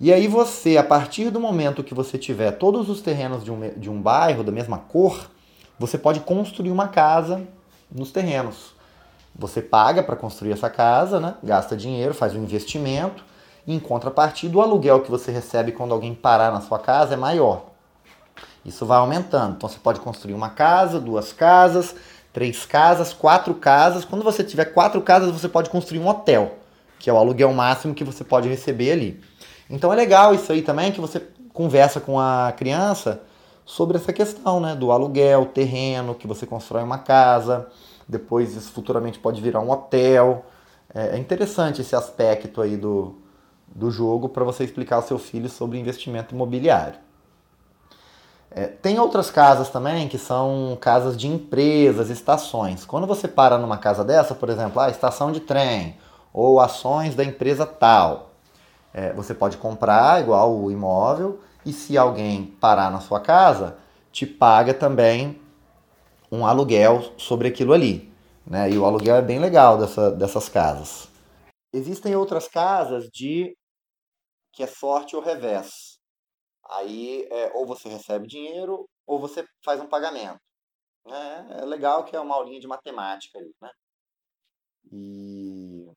E 0.01 0.13
aí 0.13 0.27
você, 0.27 0.77
a 0.77 0.83
partir 0.83 1.31
do 1.31 1.41
momento 1.41 1.85
que 1.85 1.95
você 1.95 2.19
tiver 2.19 2.51
todos 2.53 2.91
os 2.91 3.01
terrenos 3.01 3.45
de 3.45 3.53
um, 3.53 3.71
de 3.77 3.89
um 3.89 4.03
bairro 4.03 4.43
da 4.43 4.51
mesma 4.51 4.79
cor, 4.79 5.31
você 5.79 5.97
pode 5.97 6.21
construir 6.21 6.71
uma 6.71 6.89
casa 6.89 7.47
nos 7.91 8.11
terrenos. 8.11 8.75
Você 9.35 9.63
paga 9.63 10.03
para 10.03 10.17
construir 10.17 10.53
essa 10.53 10.69
casa, 10.69 11.21
né? 11.21 11.37
gasta 11.43 11.77
dinheiro, 11.77 12.13
faz 12.13 12.35
um 12.35 12.43
investimento, 12.43 13.25
e 13.67 13.75
em 13.75 13.81
contrapartida, 13.81 14.57
o 14.57 14.61
aluguel 14.61 15.03
que 15.03 15.11
você 15.11 15.31
recebe 15.31 15.73
quando 15.73 15.93
alguém 15.93 16.15
parar 16.15 16.53
na 16.53 16.61
sua 16.61 16.79
casa 16.79 17.15
é 17.15 17.17
maior. 17.17 17.67
Isso 18.65 18.85
vai 18.85 18.99
aumentando. 18.99 19.57
Então 19.57 19.69
você 19.69 19.79
pode 19.79 20.01
construir 20.01 20.35
uma 20.35 20.51
casa, 20.51 21.01
duas 21.01 21.33
casas, 21.33 21.95
três 22.37 22.66
casas, 22.66 23.14
quatro 23.14 23.55
casas. 23.55 24.05
Quando 24.05 24.23
você 24.23 24.45
tiver 24.45 24.66
quatro 24.66 25.00
casas, 25.00 25.31
você 25.31 25.49
pode 25.49 25.71
construir 25.71 26.00
um 26.00 26.07
hotel, 26.07 26.59
que 26.99 27.09
é 27.09 27.12
o 27.12 27.16
aluguel 27.16 27.50
máximo 27.55 27.95
que 27.95 28.05
você 28.05 28.23
pode 28.23 28.47
receber 28.47 28.93
ali. 28.93 29.19
Então 29.71 29.90
é 29.90 29.97
legal 29.97 30.35
isso 30.35 30.52
aí 30.52 30.61
também, 30.61 30.93
que 30.93 31.00
você 31.00 31.23
conversa 31.55 31.99
com 31.99 32.21
a 32.21 32.52
criança 32.55 33.23
sobre 33.64 33.97
essa 33.97 34.12
questão, 34.12 34.61
né? 34.61 34.76
Do 34.76 34.93
aluguel, 34.93 35.47
terreno, 35.47 36.14
que 36.14 36.26
você 36.26 36.45
constrói 36.45 36.83
uma 36.83 36.99
casa, 36.99 37.69
depois 38.07 38.55
isso 38.55 38.71
futuramente 38.71 39.19
pode 39.19 39.40
virar 39.40 39.61
um 39.61 39.71
hotel. 39.71 40.45
É, 40.95 41.16
é 41.16 41.19
interessante 41.19 41.81
esse 41.81 41.97
aspecto 41.97 42.61
aí 42.61 42.76
do, 42.76 43.14
do 43.66 43.90
jogo 43.90 44.28
para 44.28 44.45
você 44.45 44.62
explicar 44.62 44.97
ao 44.97 45.02
seu 45.02 45.19
filho 45.19 45.49
sobre 45.49 45.78
investimento 45.78 46.35
imobiliário. 46.35 46.99
É, 48.57 48.69
tem 48.69 48.99
outras 48.99 49.31
casas 49.31 49.69
também 49.69 50.09
que 50.09 50.17
são 50.17 50.79
casas 50.81 51.15
de 51.15 51.29
empresas, 51.29 52.09
estações. 52.09 52.87
Quando 52.87 53.07
você 53.07 53.29
para 53.29 53.59
numa 53.59 53.77
casa 53.77 54.03
dessa, 54.03 54.35
por 54.35 54.49
exemplo, 54.49 54.81
a 54.81 54.89
estação 54.89 55.31
de 55.31 55.41
trem 55.41 55.99
ou 56.33 56.59
ações 56.59 57.15
da 57.15 57.23
empresa 57.23 57.67
tal, 57.67 58.31
é, 58.95 59.13
você 59.13 59.35
pode 59.35 59.59
comprar 59.59 60.23
igual 60.23 60.57
o 60.57 60.71
imóvel 60.71 61.39
e 61.67 61.73
se 61.73 61.99
alguém 61.99 62.47
parar 62.59 62.91
na 62.91 63.01
sua 63.01 63.21
casa, 63.21 63.77
te 64.11 64.25
paga 64.25 64.73
também 64.73 65.39
um 66.33 66.47
aluguel 66.47 67.13
sobre 67.19 67.49
aquilo 67.49 67.75
ali. 67.75 68.11
Né? 68.47 68.71
E 68.71 68.79
o 68.79 68.87
aluguel 68.87 69.17
é 69.17 69.23
bem 69.23 69.39
legal 69.39 69.77
dessa, 69.77 70.11
dessas 70.11 70.49
casas. 70.49 71.09
Existem 71.75 72.17
outras 72.17 72.49
casas 72.49 73.05
de 73.13 73.55
que 74.51 74.63
é 74.63 74.67
sorte 74.67 75.15
ou 75.15 75.21
revés. 75.21 75.96
Aí 76.71 77.27
é, 77.31 77.53
ou 77.55 77.67
você 77.67 77.89
recebe 77.89 78.27
dinheiro 78.27 78.89
ou 79.07 79.19
você 79.21 79.47
faz 79.65 79.81
um 79.81 79.89
pagamento. 79.89 80.41
É, 81.07 81.63
é 81.63 81.65
legal 81.65 82.05
que 82.05 82.17
é 82.17 82.21
uma 82.21 82.35
aulinha 82.35 82.61
de 82.61 82.67
matemática 82.67 83.39
ali, 83.39 83.55
né? 83.63 83.71
E 84.93 85.91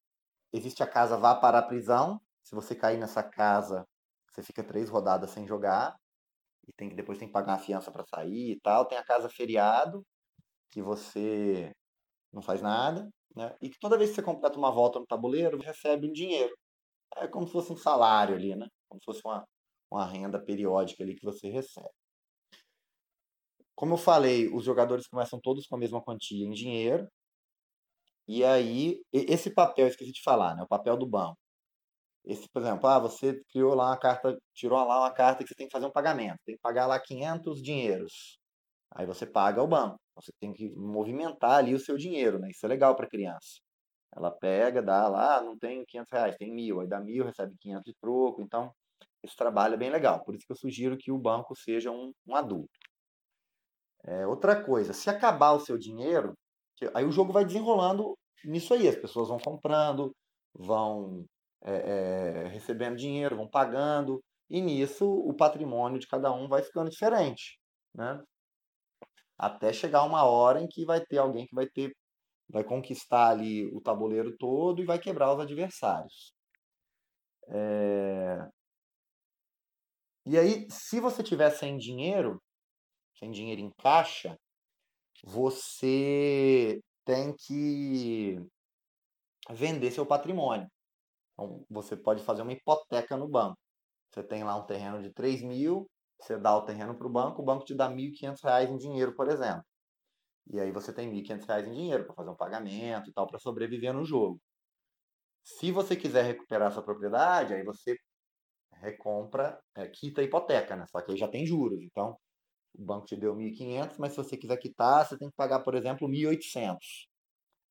existe 0.53 0.83
a 0.83 0.87
casa 0.87 1.17
vá 1.17 1.35
para 1.35 1.59
a 1.59 1.63
prisão. 1.63 2.19
Se 2.43 2.55
você 2.55 2.75
cair 2.75 2.97
nessa 2.97 3.23
casa, 3.23 3.85
você 4.31 4.43
fica 4.43 4.63
três 4.63 4.89
rodadas 4.89 5.31
sem 5.31 5.47
jogar 5.47 5.95
e 6.67 6.73
tem 6.73 6.89
que 6.89 6.95
depois 6.95 7.17
tem 7.17 7.27
que 7.27 7.33
pagar 7.33 7.53
uma 7.53 7.59
fiança 7.59 7.91
para 7.91 8.05
sair 8.05 8.51
e 8.53 8.59
tal. 8.61 8.85
Tem 8.85 8.97
a 8.97 9.03
casa 9.03 9.29
feriado 9.29 10.03
que 10.71 10.81
você 10.81 11.71
não 12.31 12.41
faz 12.41 12.61
nada, 12.61 13.09
né? 13.35 13.55
E 13.61 13.69
que 13.69 13.79
toda 13.79 13.97
vez 13.97 14.11
que 14.11 14.17
você 14.17 14.23
completa 14.23 14.57
uma 14.57 14.71
volta 14.71 14.99
no 14.99 15.07
tabuleiro, 15.07 15.57
você 15.57 15.67
recebe 15.67 16.07
um 16.07 16.13
dinheiro. 16.13 16.55
É 17.17 17.27
como 17.27 17.47
se 17.47 17.53
fosse 17.53 17.73
um 17.73 17.77
salário 17.77 18.35
ali, 18.35 18.55
né? 18.55 18.67
Como 18.87 19.01
se 19.01 19.05
fosse 19.05 19.21
uma, 19.25 19.45
uma 19.91 20.05
renda 20.05 20.39
periódica 20.39 21.03
ali 21.03 21.15
que 21.15 21.25
você 21.25 21.49
recebe. 21.49 21.89
Como 23.75 23.93
eu 23.93 23.97
falei, 23.97 24.47
os 24.53 24.63
jogadores 24.65 25.07
começam 25.07 25.39
todos 25.41 25.65
com 25.67 25.75
a 25.75 25.79
mesma 25.79 26.01
quantia 26.01 26.45
em 26.45 26.51
dinheiro. 26.51 27.07
E 28.27 28.43
aí, 28.43 29.01
esse 29.11 29.53
papel, 29.53 29.87
esqueci 29.87 30.11
de 30.11 30.21
falar, 30.21 30.55
né? 30.55 30.63
O 30.63 30.67
papel 30.67 30.97
do 30.97 31.07
banco. 31.07 31.37
Esse, 32.25 32.47
por 32.49 32.61
exemplo, 32.61 32.87
ah, 32.87 32.99
você 32.99 33.41
criou 33.51 33.73
lá 33.73 33.87
uma 33.87 33.97
carta, 33.97 34.37
tirou 34.53 34.77
lá 34.85 34.99
uma 34.99 35.11
carta 35.11 35.43
que 35.43 35.49
você 35.49 35.55
tem 35.55 35.67
que 35.67 35.71
fazer 35.71 35.85
um 35.87 35.91
pagamento, 35.91 36.37
tem 36.45 36.55
que 36.55 36.61
pagar 36.61 36.85
lá 36.87 36.99
500 36.99 37.61
dinheiros. 37.61 38.39
Aí 38.91 39.05
você 39.05 39.25
paga 39.25 39.61
ao 39.61 39.67
banco. 39.67 39.99
Você 40.15 40.31
tem 40.39 40.53
que 40.53 40.69
movimentar 40.75 41.59
ali 41.59 41.73
o 41.73 41.79
seu 41.79 41.97
dinheiro, 41.97 42.39
né? 42.39 42.49
Isso 42.51 42.65
é 42.65 42.69
legal 42.69 42.95
para 42.95 43.07
criança. 43.07 43.59
Ela 44.15 44.31
pega, 44.31 44.81
dá 44.81 45.07
lá, 45.07 45.37
ah, 45.37 45.41
não 45.41 45.57
tem 45.57 45.85
500 45.85 46.11
reais, 46.11 46.35
tem 46.37 46.53
mil. 46.53 46.81
Aí 46.81 46.87
dá 46.87 46.99
mil, 46.99 47.25
recebe 47.25 47.55
500 47.59 47.83
de 47.85 47.93
troco. 48.01 48.41
Então, 48.41 48.73
esse 49.23 49.35
trabalho 49.35 49.73
é 49.75 49.77
bem 49.77 49.89
legal. 49.89 50.23
Por 50.23 50.35
isso 50.35 50.45
que 50.45 50.51
eu 50.51 50.57
sugiro 50.57 50.97
que 50.97 51.11
o 51.11 51.17
banco 51.17 51.55
seja 51.55 51.91
um, 51.91 52.11
um 52.27 52.35
adulto. 52.35 52.69
É, 54.05 54.25
outra 54.25 54.63
coisa, 54.63 54.93
se 54.93 55.09
acabar 55.09 55.51
o 55.51 55.59
seu 55.59 55.77
dinheiro, 55.77 56.33
aí 56.93 57.05
o 57.05 57.11
jogo 57.11 57.33
vai 57.33 57.45
desenrolando 57.45 58.17
nisso 58.45 58.73
aí. 58.73 58.87
As 58.87 58.95
pessoas 58.95 59.27
vão 59.27 59.37
comprando, 59.37 60.15
vão 60.53 61.25
é, 61.63 62.43
é, 62.45 62.47
recebendo 62.47 62.95
dinheiro, 62.95 63.35
vão 63.35 63.49
pagando. 63.49 64.21
E 64.49 64.61
nisso 64.61 65.05
o 65.05 65.33
patrimônio 65.35 65.99
de 65.99 66.07
cada 66.07 66.31
um 66.31 66.47
vai 66.47 66.63
ficando 66.63 66.89
diferente. 66.89 67.59
Né? 67.93 68.21
Até 69.37 69.73
chegar 69.73 70.03
uma 70.03 70.23
hora 70.23 70.61
em 70.61 70.67
que 70.67 70.85
vai 70.85 71.01
ter 71.01 71.17
alguém 71.17 71.45
que 71.45 71.55
vai 71.55 71.67
ter 71.67 71.91
vai 72.51 72.63
conquistar 72.63 73.29
ali 73.29 73.67
o 73.67 73.79
tabuleiro 73.79 74.35
todo 74.37 74.81
e 74.81 74.85
vai 74.85 74.97
quebrar 74.97 75.33
os 75.33 75.39
adversários. 75.39 76.33
É... 77.47 78.47
E 80.31 80.37
aí, 80.37 80.67
se 80.69 80.99
você 80.99 81.23
tiver 81.23 81.49
sem 81.49 81.75
dinheiro, 81.75 82.39
sem 83.17 83.31
dinheiro 83.31 83.61
em 83.61 83.71
caixa, 83.81 84.37
você 85.23 86.79
tem 87.03 87.35
que 87.35 88.37
vender 89.49 89.89
seu 89.89 90.05
patrimônio. 90.05 90.67
Então, 91.33 91.65
você 91.67 91.97
pode 91.97 92.23
fazer 92.23 92.43
uma 92.43 92.53
hipoteca 92.53 93.17
no 93.17 93.27
banco. 93.27 93.57
Você 94.11 94.23
tem 94.23 94.43
lá 94.43 94.55
um 94.55 94.67
terreno 94.67 95.01
de 95.01 95.11
3 95.11 95.41
mil, 95.41 95.89
você 96.21 96.37
dá 96.37 96.55
o 96.55 96.63
terreno 96.63 96.95
para 96.95 97.07
o 97.07 97.11
banco, 97.11 97.41
o 97.41 97.45
banco 97.45 97.65
te 97.65 97.73
dá 97.73 97.87
R$ 97.87 97.95
1.500 97.95 98.69
em 98.69 98.77
dinheiro, 98.77 99.15
por 99.15 99.29
exemplo. 99.29 99.63
E 100.53 100.59
aí 100.59 100.71
você 100.71 100.93
tem 100.93 101.09
R$ 101.09 101.23
1.500 101.23 101.67
em 101.67 101.73
dinheiro 101.73 102.05
para 102.05 102.13
fazer 102.13 102.29
um 102.29 102.35
pagamento 102.35 103.09
e 103.09 103.13
tal, 103.13 103.25
para 103.25 103.39
sobreviver 103.39 103.95
no 103.95 104.05
jogo. 104.05 104.39
Se 105.43 105.71
você 105.71 105.95
quiser 105.95 106.23
recuperar 106.23 106.71
essa 106.71 106.83
propriedade, 106.83 107.55
aí 107.55 107.63
você 107.63 107.97
recompra, 108.81 109.59
é, 109.75 109.87
quita 109.87 110.21
a 110.21 110.23
hipoteca, 110.23 110.75
né? 110.75 110.85
Só 110.87 111.01
que 111.01 111.11
aí 111.11 111.17
já 111.17 111.27
tem 111.27 111.45
juros. 111.45 111.81
Então, 111.83 112.17
o 112.75 112.83
banco 112.85 113.05
te 113.07 113.15
deu 113.17 113.35
1.500, 113.35 113.97
mas 113.99 114.11
se 114.13 114.17
você 114.17 114.37
quiser 114.37 114.57
quitar, 114.57 115.05
você 115.07 115.17
tem 115.17 115.29
que 115.29 115.35
pagar, 115.35 115.61
por 115.61 115.75
exemplo, 115.75 116.07
1.800. 116.09 117.07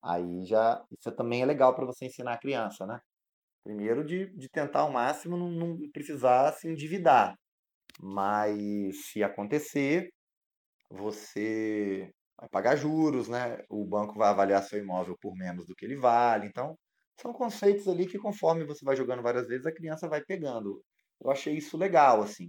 Aí 0.03 0.45
já, 0.47 0.85
isso 0.93 1.13
também 1.13 1.43
é 1.43 1.47
legal 1.47 1.75
para 1.75 1.87
você 1.87 2.07
ensinar 2.07 2.35
a 2.35 2.39
criança, 2.39 2.87
né? 2.87 3.01
Primeiro 3.65 4.05
de, 4.05 4.29
de 4.37 4.49
tentar 4.51 4.81
ao 4.83 4.93
máximo 4.93 5.37
não, 5.37 5.51
não 5.51 5.91
precisar 5.93 6.53
se 6.55 6.69
endividar. 6.71 7.37
Mas 8.01 9.07
se 9.13 9.23
acontecer, 9.23 10.11
você 10.91 12.11
vai 12.39 12.49
pagar 12.51 12.77
juros, 12.77 13.29
né? 13.29 13.59
O 13.69 13.85
banco 13.87 14.15
vai 14.19 14.29
avaliar 14.31 14.63
seu 14.63 14.79
imóvel 14.79 15.17
por 15.21 15.35
menos 15.37 15.67
do 15.67 15.75
que 15.75 15.85
ele 15.85 15.97
vale. 15.97 16.47
Então, 16.47 16.79
são 17.21 17.33
conceitos 17.33 17.89
ali 17.89 18.07
que 18.07 18.19
conforme 18.19 18.65
você 18.65 18.85
vai 18.85 18.97
jogando 18.97 19.23
várias 19.23 19.47
vezes, 19.49 19.67
a 19.67 19.75
criança 19.75 20.09
vai 20.09 20.23
pegando. 20.25 20.83
Eu 21.21 21.31
achei 21.31 21.57
isso 21.57 21.77
legal, 21.77 22.23
assim. 22.23 22.49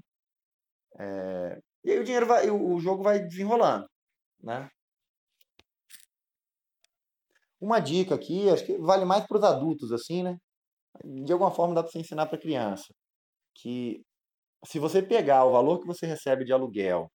É... 0.99 1.59
E 1.83 1.91
aí 1.91 1.99
o 1.99 2.03
dinheiro 2.03 2.25
vai, 2.25 2.49
o 2.49 2.79
jogo 2.79 3.03
vai 3.03 3.19
desenrolando, 3.19 3.87
né? 4.41 4.69
Uma 7.61 7.79
dica 7.79 8.15
aqui, 8.15 8.49
acho 8.49 8.65
que 8.65 8.77
vale 8.77 9.05
mais 9.05 9.25
para 9.25 9.37
os 9.37 9.43
adultos, 9.43 9.91
assim, 9.91 10.23
né? 10.23 10.37
De 11.03 11.31
alguma 11.31 11.51
forma 11.51 11.75
dá 11.75 11.83
para 11.83 11.91
você 11.91 11.99
ensinar 11.99 12.25
para 12.27 12.37
criança 12.37 12.93
que 13.55 14.01
se 14.65 14.79
você 14.79 15.01
pegar 15.01 15.45
o 15.45 15.51
valor 15.51 15.79
que 15.79 15.87
você 15.87 16.05
recebe 16.05 16.45
de 16.45 16.53
aluguel 16.53 17.09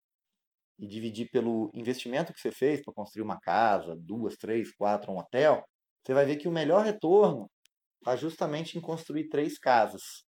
e 0.79 0.87
dividir 0.87 1.29
pelo 1.31 1.71
investimento 1.75 2.33
que 2.33 2.41
você 2.41 2.51
fez 2.51 2.83
para 2.83 2.95
construir 2.95 3.23
uma 3.23 3.39
casa, 3.41 3.97
duas, 3.97 4.37
três, 4.37 4.73
quatro, 4.75 5.13
um 5.13 5.19
hotel, 5.19 5.63
você 6.05 6.15
vai 6.15 6.25
ver 6.27 6.37
que 6.37 6.49
o 6.49 6.53
melhor 6.53 6.85
retorno 6.85 7.51
está 7.99 8.17
justamente 8.17 8.79
em 8.79 8.81
construir 8.81 9.29
três 9.29 9.59
casas 9.59 10.25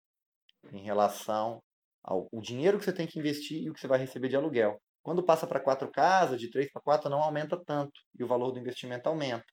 em 0.71 0.83
relação 0.83 1.61
ao 2.03 2.27
o 2.31 2.41
dinheiro 2.41 2.77
que 2.79 2.85
você 2.85 2.93
tem 2.93 3.07
que 3.07 3.19
investir 3.19 3.63
e 3.63 3.69
o 3.69 3.73
que 3.73 3.79
você 3.79 3.87
vai 3.87 3.99
receber 3.99 4.29
de 4.29 4.35
aluguel. 4.35 4.79
Quando 5.03 5.23
passa 5.23 5.47
para 5.47 5.59
quatro 5.59 5.91
casas, 5.91 6.39
de 6.39 6.49
três 6.49 6.71
para 6.71 6.81
quatro, 6.81 7.09
não 7.09 7.21
aumenta 7.21 7.61
tanto 7.65 7.91
e 8.17 8.23
o 8.23 8.27
valor 8.27 8.51
do 8.51 8.59
investimento 8.59 9.07
aumenta. 9.09 9.45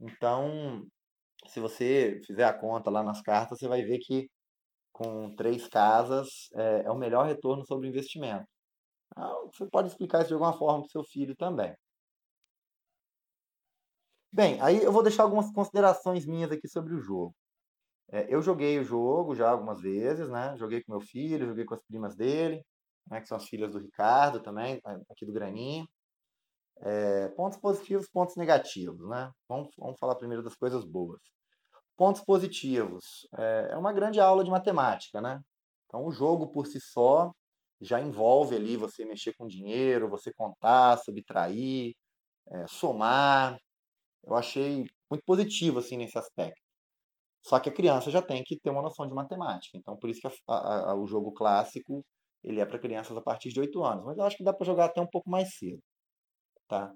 Então, 0.00 0.86
se 1.48 1.60
você 1.60 2.20
fizer 2.26 2.44
a 2.44 2.52
conta 2.58 2.90
lá 2.90 3.02
nas 3.02 3.22
cartas, 3.22 3.58
você 3.58 3.68
vai 3.68 3.82
ver 3.82 3.98
que 3.98 4.28
com 4.92 5.34
três 5.36 5.68
casas 5.68 6.28
é, 6.56 6.82
é 6.86 6.90
o 6.90 6.98
melhor 6.98 7.26
retorno 7.26 7.64
sobre 7.66 7.88
o 7.88 7.90
investimento. 7.90 8.46
Então, 9.12 9.50
você 9.52 9.66
pode 9.70 9.88
explicar 9.88 10.20
isso 10.20 10.28
de 10.28 10.34
alguma 10.34 10.52
forma 10.58 10.80
para 10.82 10.88
o 10.88 10.90
seu 10.90 11.04
filho 11.04 11.36
também. 11.36 11.74
Bem, 14.32 14.60
aí 14.60 14.82
eu 14.82 14.92
vou 14.92 15.02
deixar 15.02 15.22
algumas 15.24 15.50
considerações 15.52 16.26
minhas 16.26 16.50
aqui 16.52 16.68
sobre 16.68 16.94
o 16.94 17.00
jogo. 17.00 17.34
É, 18.10 18.26
eu 18.32 18.40
joguei 18.40 18.78
o 18.78 18.84
jogo 18.84 19.34
já 19.34 19.50
algumas 19.50 19.80
vezes, 19.80 20.28
né? 20.28 20.56
Joguei 20.56 20.82
com 20.82 20.92
meu 20.92 21.00
filho, 21.00 21.46
joguei 21.46 21.64
com 21.64 21.74
as 21.74 21.82
primas 21.82 22.16
dele, 22.16 22.64
né? 23.10 23.20
que 23.20 23.28
são 23.28 23.36
as 23.36 23.46
filhas 23.48 23.72
do 23.72 23.78
Ricardo 23.78 24.40
também, 24.40 24.80
aqui 25.10 25.26
do 25.26 25.32
Graninho. 25.32 25.86
É, 26.80 27.28
pontos 27.30 27.58
positivos, 27.58 28.08
pontos 28.08 28.36
negativos, 28.36 29.08
né? 29.08 29.30
Vamos, 29.48 29.68
vamos 29.76 29.98
falar 29.98 30.14
primeiro 30.14 30.42
das 30.42 30.54
coisas 30.54 30.84
boas. 30.84 31.20
Pontos 31.96 32.22
positivos. 32.22 33.28
É, 33.36 33.70
é 33.72 33.76
uma 33.76 33.92
grande 33.92 34.20
aula 34.20 34.44
de 34.44 34.50
matemática, 34.50 35.20
né? 35.20 35.40
Então 35.86 36.06
o 36.06 36.12
jogo 36.12 36.48
por 36.48 36.66
si 36.66 36.80
só 36.80 37.32
já 37.80 38.00
envolve 38.00 38.56
ali 38.56 38.76
você 38.76 39.04
mexer 39.04 39.34
com 39.34 39.46
dinheiro, 39.46 40.08
você 40.08 40.32
contar, 40.32 40.98
subtrair, 40.98 41.94
é, 42.50 42.66
somar. 42.68 43.58
Eu 44.24 44.34
achei 44.36 44.86
muito 45.10 45.24
positivo 45.24 45.80
assim 45.80 45.96
nesse 45.96 46.18
aspecto. 46.18 46.67
Só 47.48 47.58
que 47.58 47.70
a 47.70 47.72
criança 47.72 48.10
já 48.10 48.20
tem 48.20 48.44
que 48.44 48.58
ter 48.60 48.68
uma 48.68 48.82
noção 48.82 49.06
de 49.06 49.14
matemática. 49.14 49.78
Então 49.78 49.96
por 49.96 50.10
isso 50.10 50.20
que 50.20 50.28
a, 50.48 50.90
a, 50.90 50.94
o 50.94 51.06
jogo 51.06 51.32
clássico 51.32 52.04
ele 52.44 52.60
é 52.60 52.66
para 52.66 52.78
crianças 52.78 53.16
a 53.16 53.22
partir 53.22 53.48
de 53.48 53.58
8 53.58 53.82
anos. 53.82 54.04
Mas 54.04 54.18
eu 54.18 54.24
acho 54.24 54.36
que 54.36 54.44
dá 54.44 54.52
para 54.52 54.66
jogar 54.66 54.86
até 54.86 55.00
um 55.00 55.06
pouco 55.06 55.30
mais 55.30 55.56
cedo. 55.56 55.80
Tá? 56.68 56.92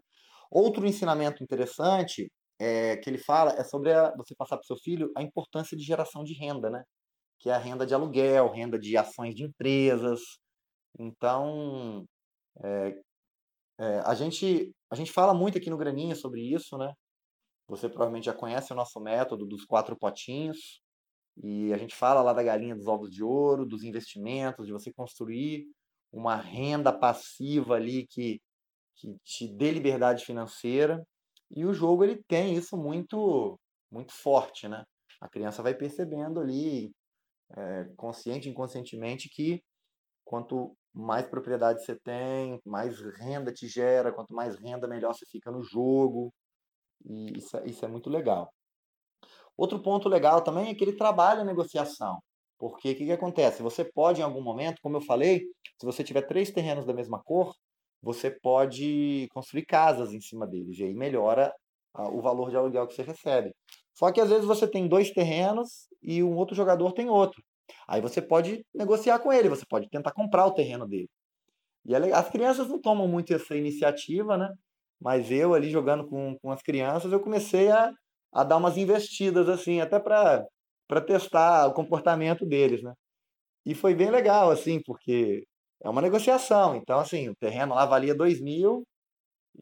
Outro 0.51 0.87
ensinamento 0.87 1.43
interessante 1.43 2.31
é, 2.61 2.99
que 2.99 3.09
ele 3.09 3.19
fala 3.19 3.53
é 3.53 3.65
sobre 3.65 3.93
a, 3.93 4.15
você 4.15 4.35
passar 4.35 4.57
para 4.59 4.65
o 4.65 4.67
seu 4.67 4.77
filho 4.77 5.11
a 5.17 5.23
importância 5.23 5.77
de 5.77 5.83
geração 5.83 6.23
de 6.23 6.35
renda, 6.35 6.69
né? 6.71 6.83
Que 7.41 7.49
é 7.51 7.55
a 7.55 7.59
renda 7.59 7.87
de 7.87 7.95
aluguel, 7.95 8.51
renda 8.53 8.79
de 8.79 8.97
ações 8.97 9.35
de 9.35 9.45
empresas. 9.45 10.21
Então, 10.99 12.05
é, 12.63 12.95
é, 13.81 13.99
a, 14.05 14.15
gente, 14.15 14.71
a 14.91 14.95
gente 14.97 15.13
fala 15.13 15.35
muito 15.35 15.59
aqui 15.59 15.71
no 15.71 15.79
Graninha 15.79 16.15
sobre 16.15 16.43
isso, 16.43 16.77
né? 16.79 16.93
Você 17.69 17.89
provavelmente 17.89 18.27
já 18.27 18.35
conhece 18.35 18.73
o 18.73 18.77
nosso 18.77 19.01
método 19.01 19.47
dos 19.47 19.65
quatro 19.65 19.97
potinhos. 19.97 20.81
E 21.43 21.73
a 21.73 21.79
gente 21.79 21.95
fala 21.95 22.23
lá 22.23 22.33
da 22.33 22.43
galinha 22.43 22.75
dos 22.77 22.87
ovos 22.87 23.11
de 23.11 23.23
ouro, 23.23 23.65
dos 23.67 23.85
investimentos, 23.85 24.67
de 24.67 24.73
você 24.73 24.93
construir 24.93 25.67
uma 26.13 26.37
renda 26.37 26.93
passiva 26.93 27.75
ali 27.77 28.07
que, 28.07 28.41
que 28.97 29.17
te 29.25 29.49
dê 29.49 29.71
liberdade 29.71 30.25
financeira. 30.25 31.03
E 31.51 31.65
o 31.65 31.73
jogo 31.73 32.05
ele 32.05 32.23
tem 32.29 32.55
isso 32.55 32.77
muito 32.77 33.59
muito 33.91 34.13
forte, 34.13 34.67
né? 34.69 34.85
A 35.21 35.29
criança 35.29 35.63
vai 35.63 35.75
percebendo 35.75 36.41
ali, 36.41 36.91
é, 37.57 37.85
consciente 37.97 38.49
inconscientemente, 38.49 39.29
que 39.29 39.63
quanto 40.25 40.77
mais 40.95 41.27
propriedade 41.29 41.85
você 41.85 41.97
tem, 42.01 42.61
mais 42.65 42.99
renda 43.19 43.53
te 43.53 43.69
gera, 43.69 44.13
quanto 44.13 44.35
mais 44.35 44.57
renda, 44.57 44.89
melhor 44.89 45.15
você 45.15 45.27
fica 45.27 45.51
no 45.51 45.63
jogo. 45.63 46.33
E 47.05 47.39
isso, 47.39 47.57
é, 47.57 47.67
isso 47.67 47.85
é 47.85 47.89
muito 47.89 48.09
legal. 48.11 48.53
Outro 49.57 49.81
ponto 49.81 50.09
legal 50.09 50.43
também 50.43 50.71
é 50.71 50.75
que 50.75 50.83
ele 50.83 50.97
trabalha 50.97 51.43
a 51.43 51.45
negociação. 51.45 52.19
Porque 52.59 52.93
o 52.93 52.97
que, 52.97 53.05
que 53.07 53.13
acontece? 53.13 53.63
Você 53.63 53.85
pode, 53.85 54.21
em 54.21 54.25
algum 54.25 54.43
momento, 54.43 54.81
como 54.83 54.97
eu 54.97 55.01
falei, 55.01 55.43
se 55.79 55.85
você 55.85 56.05
tiver 56.05 56.23
três 56.23 56.51
terrenos 56.51 56.87
da 56.87 56.95
mesma 56.95 57.21
cor, 57.23 57.55
você 58.01 58.31
pode 58.31 59.29
construir 59.33 59.65
casas 59.67 60.13
em 60.13 60.21
cima 60.21 60.47
deles. 60.47 60.79
E 60.79 60.85
aí 60.85 60.95
melhora 60.95 61.53
o 61.95 62.21
valor 62.21 62.51
de 62.51 62.57
aluguel 62.57 62.87
que 62.87 62.95
você 62.95 63.03
recebe. 63.03 63.55
Só 63.95 64.11
que 64.11 64.21
às 64.21 64.29
vezes 64.29 64.45
você 64.45 64.67
tem 64.67 64.89
dois 64.89 65.11
terrenos 65.11 65.89
e 66.03 66.23
um 66.23 66.35
outro 66.37 66.55
jogador 66.55 66.93
tem 66.93 67.09
outro. 67.11 67.43
Aí 67.87 68.01
você 68.01 68.21
pode 68.21 68.65
negociar 68.75 69.19
com 69.19 69.33
ele, 69.33 69.49
você 69.49 69.65
pode 69.69 69.89
tentar 69.89 70.13
comprar 70.13 70.47
o 70.47 70.55
terreno 70.55 70.87
dele. 70.87 71.09
E 71.85 71.95
é 71.95 72.13
as 72.13 72.31
crianças 72.31 72.69
não 72.69 72.81
tomam 72.81 73.09
muito 73.09 73.35
essa 73.35 73.57
iniciativa, 73.57 74.37
né? 74.37 74.49
Mas 75.03 75.31
eu 75.31 75.55
ali 75.55 75.69
jogando 75.71 76.07
com, 76.09 76.37
com 76.41 76.51
as 76.53 76.63
crianças, 76.63 77.13
eu 77.13 77.21
comecei 77.21 77.71
a, 77.71 77.93
a 78.33 78.45
dar 78.45 78.57
umas 78.57 78.77
investidas 78.77 79.49
assim, 79.49 79.81
até 79.81 79.99
para 79.99 80.47
testar 81.07 81.67
o 81.67 81.75
comportamento 81.75 82.47
deles, 82.47 82.83
né? 82.83 82.95
E 83.67 83.75
foi 83.75 83.95
bem 83.95 84.11
legal, 84.11 84.51
assim, 84.51 84.81
porque 84.83 85.45
é 85.83 85.89
uma 85.91 86.03
negociação. 86.03 86.77
Então, 86.77 86.99
assim, 87.01 87.29
o 87.29 87.37
terreno 87.37 87.75
lá 87.75 87.87
valia 87.87 88.15
2 88.15 88.41
mil 88.41 88.85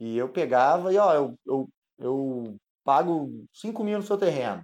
e 0.00 0.16
eu 0.18 0.30
pegava 0.30 0.92
e, 0.92 0.99
ó, 0.99 1.14
eu, 1.14 1.35
eu, 1.47 1.68
eu 1.99 2.56
pago 2.85 3.30
5 3.54 3.82
mil 3.85 3.99
no 3.99 4.04
seu 4.04 4.18
terreno. 4.18 4.62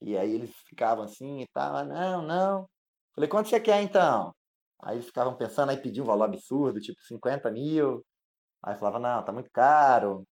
E 0.00 0.16
aí 0.16 0.34
eles 0.34 0.50
ficavam 0.68 1.04
assim 1.04 1.40
e 1.42 1.46
tal, 1.52 1.84
não, 1.86 2.22
não. 2.22 2.68
Falei, 3.14 3.28
quanto 3.28 3.48
você 3.48 3.60
quer 3.60 3.82
então? 3.82 4.32
Aí 4.82 4.96
eles 4.96 5.06
ficavam 5.06 5.36
pensando, 5.36 5.70
aí 5.70 5.76
pediam 5.78 6.04
um 6.04 6.06
valor 6.06 6.24
absurdo, 6.24 6.80
tipo 6.80 7.00
50 7.02 7.50
mil. 7.50 8.04
Aí 8.64 8.76
falava, 8.76 8.98
não, 8.98 9.24
tá 9.24 9.32
muito 9.32 9.50
caro. 9.50 10.24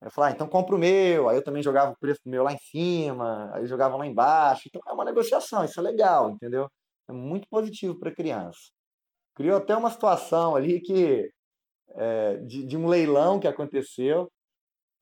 Aí 0.00 0.08
eu 0.08 0.10
falava, 0.12 0.32
ah, 0.32 0.36
então 0.36 0.48
compra 0.48 0.76
o 0.76 0.78
meu. 0.78 1.28
Aí 1.28 1.36
eu 1.36 1.44
também 1.44 1.62
jogava 1.62 1.92
o 1.92 1.98
preço 1.98 2.20
do 2.24 2.30
meu 2.30 2.44
lá 2.44 2.52
em 2.52 2.58
cima, 2.58 3.50
aí 3.54 3.66
jogavam 3.66 3.98
lá 3.98 4.06
embaixo. 4.06 4.64
Então 4.68 4.82
é 4.86 4.92
uma 4.92 5.04
negociação, 5.04 5.64
isso 5.64 5.78
é 5.80 5.82
legal, 5.82 6.30
entendeu? 6.30 6.68
É 7.08 7.12
muito 7.12 7.48
positivo 7.48 7.98
para 7.98 8.14
criança. 8.14 8.70
Criou 9.34 9.58
até 9.58 9.76
uma 9.76 9.90
situação 9.90 10.56
ali 10.56 10.80
que 10.80 11.30
é, 11.96 12.36
de, 12.38 12.64
de 12.66 12.76
um 12.76 12.86
leilão 12.88 13.40
que 13.40 13.48
aconteceu, 13.48 14.30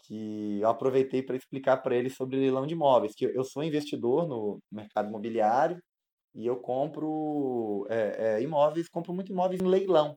que 0.04 0.60
eu 0.60 0.68
aproveitei 0.68 1.22
para 1.22 1.36
explicar 1.36 1.78
para 1.78 1.96
ele 1.96 2.10
sobre 2.10 2.36
leilão 2.38 2.66
de 2.66 2.74
imóveis, 2.74 3.14
que 3.14 3.24
eu 3.24 3.44
sou 3.44 3.62
investidor 3.62 4.26
no 4.28 4.60
mercado 4.70 5.08
imobiliário 5.08 5.80
e 6.34 6.46
eu 6.46 6.56
compro 6.56 7.86
é, 7.90 8.38
é, 8.38 8.42
imóveis, 8.42 8.88
compro 8.88 9.12
muito 9.14 9.32
imóveis 9.32 9.60
em 9.60 9.66
leilão. 9.66 10.16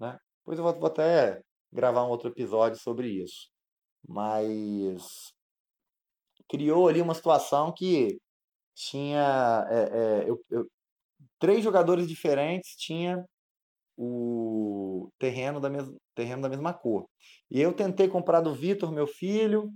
Né? 0.00 0.18
Depois 0.40 0.58
eu 0.58 0.64
vou, 0.64 0.74
vou 0.74 0.86
até 0.88 1.40
gravar 1.74 2.04
um 2.04 2.10
outro 2.10 2.28
episódio 2.28 2.78
sobre 2.80 3.08
isso 3.08 3.52
mas 4.08 5.32
criou 6.48 6.88
ali 6.88 7.00
uma 7.00 7.14
situação 7.14 7.72
que 7.72 8.18
tinha 8.74 9.66
é, 9.70 9.80
é, 10.24 10.30
eu, 10.30 10.40
eu, 10.50 10.66
três 11.38 11.62
jogadores 11.62 12.06
diferentes 12.06 12.76
tinha 12.76 13.24
o 13.96 15.08
terreno 15.18 15.60
da, 15.60 15.70
mes, 15.70 15.88
terreno 16.14 16.42
da 16.42 16.48
mesma 16.48 16.74
cor. 16.74 17.06
E 17.50 17.60
eu 17.60 17.72
tentei 17.72 18.08
comprar 18.08 18.40
do 18.40 18.52
Vitor, 18.52 18.90
meu 18.92 19.06
filho, 19.06 19.72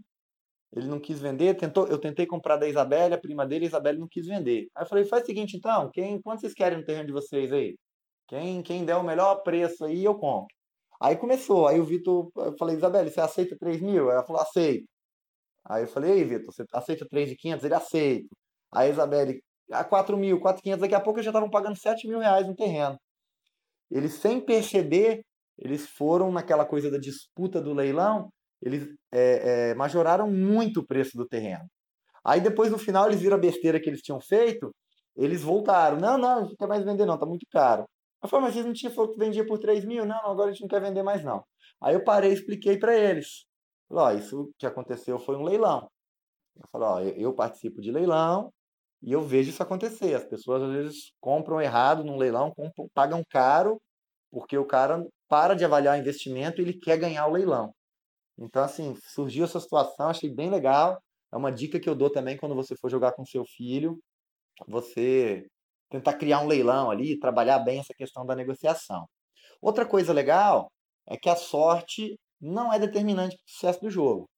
ele 0.75 0.89
não 0.89 1.01
quis 1.01 1.21
vender, 1.21 1.57
tentou, 1.57 1.87
eu 1.87 1.99
tentei 1.99 2.27
comprar 2.27 2.57
da 2.57 2.69
Isabelle, 2.69 3.15
a 3.15 3.19
prima 3.19 3.47
dele, 3.47 3.67
a 3.67 3.69
Isabelle 3.69 3.99
não 3.99 4.09
quis 4.09 4.27
vender. 4.27 4.69
Aí 4.75 4.83
eu 4.85 4.89
falei, 4.89 5.05
faz 5.05 5.23
o 5.23 5.27
seguinte 5.27 5.57
então, 5.57 5.91
quem, 5.93 6.21
quanto 6.21 6.41
vocês 6.41 6.55
querem 6.55 6.79
no 6.79 6.85
terreno 6.85 7.07
de 7.07 7.13
vocês 7.13 7.53
aí? 7.53 7.77
Quem, 8.27 8.63
quem 8.63 8.85
der 8.85 8.97
o 8.97 9.05
melhor 9.05 9.37
preço 9.43 9.85
aí, 9.85 10.05
eu 10.05 10.15
compro. 10.17 10.58
Aí 11.01 11.17
começou, 11.17 11.67
aí 11.69 11.79
o 11.81 11.85
Vitor, 11.85 12.31
eu 12.37 12.57
falei, 12.59 12.77
Isabelle, 12.77 13.11
você 13.11 13.21
aceita 13.21 13.57
3 13.59 13.81
mil? 13.81 14.11
Ela 14.11 14.25
falou, 14.25 14.43
aceito. 14.43 14.87
Aí 15.65 15.85
eu 15.85 15.89
falei, 15.89 16.13
ei, 16.13 16.25
Vitor, 16.25 16.53
você 16.53 16.65
aceita 16.73 17.07
3 17.09 17.29
de 17.31 17.37
500? 17.37 17.65
Ele 17.65 17.75
aceita. 17.75 18.29
Aí 18.73 18.89
a 18.89 18.93
Isabelle, 18.93 19.43
a 19.73 19.85
4 19.85 20.17
mil, 20.17 20.41
4 20.41 20.63
500, 20.63 20.81
daqui 20.83 20.95
a 20.95 21.01
pouco 21.01 21.19
eles 21.19 21.25
já 21.27 21.31
estavam 21.31 21.51
pagando 21.51 21.79
7 21.79 22.09
mil 22.09 22.19
reais 22.19 22.47
no 22.47 22.57
terreno. 22.57 22.99
Eles, 23.91 24.15
sem 24.15 24.41
perceber, 24.41 25.23
eles 25.59 25.89
foram 25.89 26.33
naquela 26.33 26.65
coisa 26.67 26.91
da 26.91 26.99
disputa 26.99 27.61
do 27.61 27.75
leilão, 27.75 28.31
eles 28.63 28.89
é, 29.13 29.71
é, 29.71 29.75
majoraram 29.75 30.31
muito 30.31 30.81
o 30.81 30.87
preço 30.87 31.17
do 31.17 31.27
terreno. 31.27 31.65
Aí 32.25 32.41
depois, 32.41 32.71
no 32.71 32.79
final, 32.79 33.07
eles 33.09 33.21
viram 33.21 33.37
a 33.37 33.41
besteira 33.41 33.81
que 33.81 33.89
eles 33.89 34.03
tinham 34.03 34.21
feito, 34.21 34.75
eles 35.17 35.43
voltaram. 35.43 35.99
Não, 35.99 36.19
não, 36.19 36.43
não 36.43 36.57
quer 36.57 36.69
mais 36.69 36.85
vender 36.85 37.07
não, 37.07 37.19
tá 37.19 37.27
muito 37.27 37.47
caro. 37.51 37.87
Eu 38.23 38.41
mas 38.41 38.55
vocês 38.55 38.67
não 38.67 38.73
tinham 38.73 38.93
falado 38.93 39.13
que 39.13 39.19
vendia 39.19 39.47
por 39.47 39.59
3 39.59 39.85
mil? 39.85 40.05
Não, 40.05 40.19
agora 40.27 40.51
a 40.51 40.53
gente 40.53 40.63
não 40.63 40.69
quer 40.69 40.81
vender 40.81 41.03
mais 41.03 41.25
não. 41.25 41.45
Aí 41.81 41.95
eu 41.95 42.03
parei 42.03 42.31
e 42.31 42.35
expliquei 42.35 42.79
para 42.79 42.97
eles. 42.97 43.47
Ó, 43.91 44.11
isso 44.13 44.51
que 44.59 44.67
aconteceu 44.67 45.19
foi 45.19 45.37
um 45.37 45.45
leilão. 45.45 45.89
Eu 46.57 46.65
falei, 46.73 46.89
ó, 46.89 47.01
eu 47.17 47.35
participo 47.35 47.81
de 47.81 47.93
leilão 47.93 48.53
e 49.03 49.13
eu 49.13 49.23
vejo 49.23 49.51
isso 49.51 49.63
acontecer. 49.63 50.15
As 50.15 50.25
pessoas 50.25 50.63
às 50.63 50.71
vezes 50.73 51.13
compram 51.21 51.61
errado 51.61 52.05
num 52.05 52.17
leilão, 52.17 52.53
compram, 52.55 52.89
pagam 52.93 53.23
caro, 53.31 53.81
porque 54.31 54.59
o 54.59 54.67
cara 54.67 55.05
para 55.29 55.55
de 55.55 55.65
avaliar 55.65 55.97
o 55.97 56.01
investimento 56.01 56.61
e 56.61 56.65
ele 56.65 56.75
quer 56.75 56.99
ganhar 56.99 57.27
o 57.27 57.33
leilão. 57.33 57.73
Então, 58.39 58.63
assim, 58.63 58.95
surgiu 58.97 59.45
essa 59.45 59.61
situação, 59.61 60.09
achei 60.09 60.33
bem 60.33 60.51
legal. 60.51 61.01
É 61.33 61.37
uma 61.37 61.53
dica 61.53 61.81
que 61.81 61.89
eu 61.89 61.95
dou 61.95 62.11
também 62.11 62.37
quando 62.37 62.55
você 62.55 62.77
for 62.77 62.91
jogar 62.91 63.13
com 63.13 63.25
seu 63.25 63.45
filho. 63.45 63.99
Você 64.67 65.47
tentar 65.91 66.15
criar 66.15 66.41
um 66.41 66.47
leilão 66.47 66.91
ali, 66.91 67.19
trabalhar 67.19 67.59
bem 67.61 67.81
essa 67.81 67.95
questão 67.95 68.25
da 68.27 68.35
negociação. 68.35 69.07
Outra 69.61 69.87
coisa 69.87 70.13
legal 70.13 70.71
é 71.07 71.17
que 71.17 71.29
a 71.29 71.37
sorte 71.37 72.19
não 72.41 72.73
é 72.73 72.79
determinante 72.79 73.37
para 73.37 73.45
o 73.45 73.51
sucesso 73.51 73.81
do 73.81 73.91
jogo. 73.91 74.29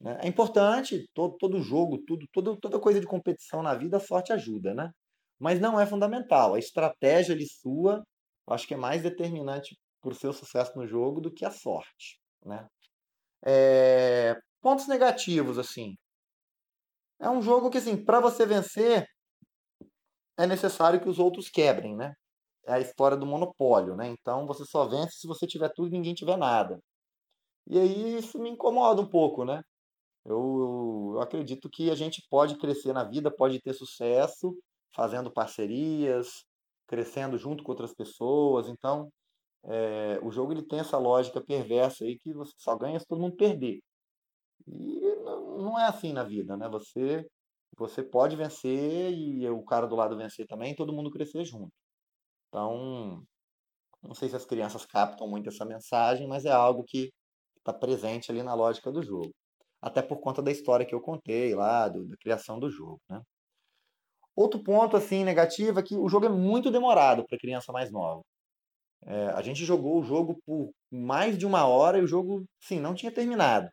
Né? 0.00 0.18
É 0.22 0.28
importante, 0.28 1.06
todo, 1.14 1.36
todo 1.38 1.62
jogo, 1.62 1.98
tudo, 2.06 2.26
todo, 2.32 2.56
toda 2.56 2.80
coisa 2.80 3.00
de 3.00 3.06
competição 3.06 3.62
na 3.62 3.74
vida, 3.74 3.96
a 3.96 4.00
sorte 4.00 4.32
ajuda, 4.32 4.74
né? 4.74 4.90
Mas 5.38 5.60
não 5.60 5.78
é 5.80 5.86
fundamental. 5.86 6.54
A 6.54 6.58
estratégia 6.58 7.34
ali 7.34 7.46
sua, 7.46 8.02
eu 8.46 8.54
acho 8.54 8.66
que 8.66 8.74
é 8.74 8.76
mais 8.76 9.02
determinante 9.02 9.76
para 10.00 10.12
o 10.12 10.14
seu 10.14 10.32
sucesso 10.32 10.72
no 10.76 10.86
jogo 10.86 11.20
do 11.20 11.32
que 11.32 11.44
a 11.44 11.50
sorte, 11.50 12.18
né? 12.44 12.66
É... 13.44 14.36
Pontos 14.60 14.88
negativos, 14.88 15.58
assim. 15.58 15.94
É 17.20 17.28
um 17.28 17.42
jogo 17.42 17.70
que, 17.70 17.78
assim, 17.78 17.96
para 18.04 18.20
você 18.20 18.46
vencer, 18.46 19.06
é 20.38 20.46
necessário 20.46 21.00
que 21.00 21.08
os 21.08 21.18
outros 21.18 21.50
quebrem, 21.50 21.96
né? 21.96 22.14
É 22.66 22.74
a 22.74 22.80
história 22.80 23.16
do 23.16 23.26
monopólio, 23.26 23.96
né? 23.96 24.08
Então 24.08 24.46
você 24.46 24.64
só 24.64 24.86
vence 24.86 25.18
se 25.18 25.26
você 25.26 25.46
tiver 25.46 25.70
tudo 25.74 25.88
e 25.88 25.92
ninguém 25.92 26.14
tiver 26.14 26.36
nada. 26.38 26.80
E 27.66 27.78
aí 27.78 28.16
isso 28.18 28.38
me 28.38 28.50
incomoda 28.50 29.02
um 29.02 29.08
pouco, 29.08 29.44
né? 29.44 29.62
Eu, 30.24 31.14
eu 31.14 31.20
acredito 31.20 31.68
que 31.70 31.90
a 31.90 31.94
gente 31.94 32.22
pode 32.30 32.56
crescer 32.58 32.92
na 32.92 33.04
vida, 33.04 33.30
pode 33.34 33.60
ter 33.60 33.74
sucesso 33.74 34.56
fazendo 34.94 35.32
parcerias, 35.32 36.44
crescendo 36.86 37.38
junto 37.38 37.64
com 37.64 37.72
outras 37.72 37.94
pessoas. 37.94 38.68
Então, 38.68 39.10
é, 39.64 40.18
o 40.22 40.30
jogo 40.30 40.52
ele 40.52 40.62
tem 40.62 40.80
essa 40.80 40.98
lógica 40.98 41.40
perversa 41.40 42.04
aí 42.04 42.18
que 42.18 42.32
você 42.32 42.52
só 42.58 42.76
ganha 42.76 43.00
se 43.00 43.06
todo 43.06 43.20
mundo 43.20 43.36
perder. 43.36 43.80
E 44.66 45.00
não 45.58 45.78
é 45.78 45.86
assim 45.86 46.12
na 46.12 46.24
vida, 46.24 46.56
né? 46.56 46.68
Você 46.68 47.26
você 47.76 48.02
pode 48.02 48.36
vencer 48.36 49.12
e 49.12 49.48
o 49.48 49.64
cara 49.64 49.86
do 49.86 49.96
lado 49.96 50.16
vencer 50.16 50.46
também, 50.46 50.74
todo 50.74 50.92
mundo 50.92 51.10
crescer 51.10 51.44
junto. 51.44 51.72
Então, 52.48 53.22
não 54.02 54.14
sei 54.14 54.28
se 54.28 54.36
as 54.36 54.46
crianças 54.46 54.86
captam 54.86 55.28
muito 55.28 55.48
essa 55.48 55.64
mensagem, 55.64 56.26
mas 56.26 56.44
é 56.44 56.52
algo 56.52 56.84
que 56.84 57.12
está 57.58 57.72
presente 57.72 58.30
ali 58.30 58.42
na 58.42 58.54
lógica 58.54 58.90
do 58.90 59.02
jogo. 59.02 59.32
Até 59.80 60.02
por 60.02 60.20
conta 60.20 60.42
da 60.42 60.50
história 60.50 60.86
que 60.86 60.94
eu 60.94 61.00
contei 61.00 61.54
lá, 61.54 61.88
do, 61.88 62.06
da 62.06 62.16
criação 62.16 62.58
do 62.58 62.70
jogo. 62.70 63.00
Né? 63.08 63.20
Outro 64.34 64.62
ponto 64.62 64.96
assim 64.96 65.24
negativo 65.24 65.80
é 65.80 65.82
que 65.82 65.96
o 65.96 66.08
jogo 66.08 66.26
é 66.26 66.28
muito 66.28 66.70
demorado 66.70 67.24
para 67.26 67.38
criança 67.38 67.72
mais 67.72 67.90
nova. 67.90 68.22
É, 69.04 69.26
a 69.28 69.42
gente 69.42 69.64
jogou 69.64 70.00
o 70.00 70.04
jogo 70.04 70.40
por 70.44 70.70
mais 70.90 71.38
de 71.38 71.46
uma 71.46 71.66
hora 71.66 71.98
e 71.98 72.02
o 72.02 72.06
jogo, 72.06 72.44
sim, 72.60 72.80
não 72.80 72.94
tinha 72.94 73.12
terminado. 73.12 73.68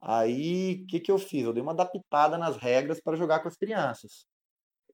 Aí, 0.00 0.82
o 0.84 0.86
que, 0.86 1.00
que 1.00 1.10
eu 1.10 1.18
fiz? 1.18 1.44
Eu 1.44 1.52
dei 1.52 1.62
uma 1.62 1.72
adaptada 1.72 2.38
nas 2.38 2.56
regras 2.56 3.00
para 3.00 3.16
jogar 3.16 3.40
com 3.40 3.48
as 3.48 3.56
crianças. 3.56 4.26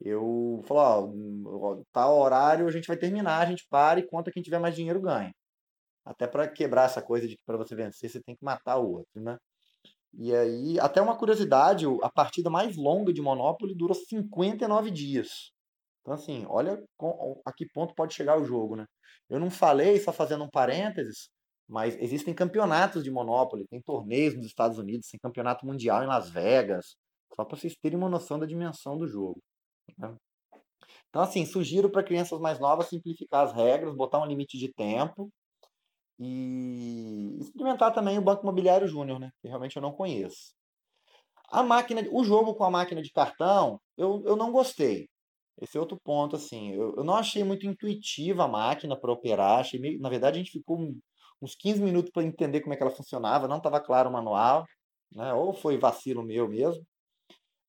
Eu 0.00 0.62
falei, 0.66 1.12
ó, 1.46 1.82
tá 1.92 2.10
horário, 2.10 2.66
a 2.66 2.70
gente 2.70 2.88
vai 2.88 2.96
terminar, 2.96 3.40
a 3.40 3.46
gente 3.46 3.66
para 3.70 4.00
e 4.00 4.06
conta 4.06 4.30
quem 4.32 4.42
tiver 4.42 4.58
mais 4.58 4.74
dinheiro 4.74 5.00
ganha. 5.00 5.32
Até 6.04 6.26
para 6.26 6.48
quebrar 6.48 6.84
essa 6.86 7.02
coisa 7.02 7.28
de 7.28 7.36
que 7.36 7.42
para 7.46 7.56
você 7.58 7.74
vencer 7.76 8.10
você 8.10 8.22
tem 8.22 8.36
que 8.36 8.44
matar 8.44 8.78
o 8.78 8.92
outro, 8.98 9.22
né? 9.22 9.38
E 10.14 10.34
aí, 10.34 10.78
até 10.80 11.00
uma 11.02 11.16
curiosidade, 11.18 11.86
a 12.02 12.10
partida 12.10 12.50
mais 12.50 12.76
longa 12.76 13.12
de 13.12 13.20
Monopoly 13.22 13.74
durou 13.74 13.94
59 13.94 14.90
dias. 14.90 15.52
Então, 16.02 16.14
assim, 16.14 16.46
olha 16.48 16.82
a 17.46 17.52
que 17.52 17.66
ponto 17.72 17.94
pode 17.94 18.14
chegar 18.14 18.38
o 18.40 18.44
jogo, 18.44 18.76
né? 18.76 18.86
Eu 19.28 19.40
não 19.40 19.50
falei, 19.50 19.98
só 20.00 20.12
fazendo 20.12 20.44
um 20.44 20.50
parênteses, 20.50 21.30
mas 21.68 21.96
existem 21.96 22.34
campeonatos 22.34 23.02
de 23.02 23.10
Monopoly, 23.10 23.66
tem 23.68 23.80
torneios 23.80 24.34
nos 24.34 24.46
Estados 24.46 24.78
Unidos, 24.78 25.08
tem 25.08 25.18
campeonato 25.18 25.66
mundial 25.66 26.02
em 26.02 26.06
Las 26.06 26.28
Vegas, 26.30 26.96
só 27.34 27.44
para 27.44 27.56
vocês 27.56 27.74
terem 27.76 27.98
uma 27.98 28.08
noção 28.08 28.38
da 28.38 28.46
dimensão 28.46 28.96
do 28.96 29.06
jogo. 29.06 29.40
Né? 29.98 30.14
Então, 31.08 31.22
assim, 31.22 31.46
sugiro 31.46 31.90
para 31.90 32.02
crianças 32.02 32.38
mais 32.40 32.58
novas 32.58 32.88
simplificar 32.88 33.44
as 33.44 33.52
regras, 33.52 33.94
botar 33.94 34.20
um 34.20 34.26
limite 34.26 34.58
de 34.58 34.72
tempo 34.72 35.30
e 36.18 37.36
experimentar 37.40 37.92
também 37.92 38.18
o 38.18 38.22
Banco 38.22 38.42
Imobiliário 38.42 38.86
Júnior, 38.86 39.18
né? 39.18 39.30
Que 39.40 39.48
realmente 39.48 39.76
eu 39.76 39.82
não 39.82 39.92
conheço. 39.92 40.54
A 41.48 41.62
máquina, 41.62 42.02
o 42.10 42.24
jogo 42.24 42.54
com 42.54 42.64
a 42.64 42.70
máquina 42.70 43.02
de 43.02 43.10
cartão, 43.10 43.80
eu, 43.96 44.22
eu 44.26 44.36
não 44.36 44.50
gostei. 44.50 45.08
Esse 45.60 45.76
é 45.76 45.80
outro 45.80 45.98
ponto, 46.02 46.36
assim. 46.36 46.72
Eu, 46.72 46.94
eu 46.96 47.04
não 47.04 47.14
achei 47.14 47.44
muito 47.44 47.66
intuitiva 47.66 48.44
a 48.44 48.48
máquina 48.48 48.98
para 48.98 49.12
operar. 49.12 49.60
Achei 49.60 49.78
meio, 49.78 50.00
na 50.00 50.08
verdade, 50.08 50.36
a 50.36 50.42
gente 50.42 50.52
ficou 50.52 50.92
uns 51.44 51.54
15 51.54 51.82
minutos 51.82 52.10
para 52.10 52.24
entender 52.24 52.60
como 52.60 52.74
é 52.74 52.76
que 52.76 52.82
ela 52.82 52.92
funcionava. 52.94 53.48
Não 53.48 53.58
estava 53.58 53.80
claro 53.80 54.08
o 54.08 54.12
manual, 54.12 54.64
né? 55.14 55.32
Ou 55.34 55.52
foi 55.52 55.78
vacilo 55.78 56.24
meu 56.24 56.48
mesmo. 56.48 56.84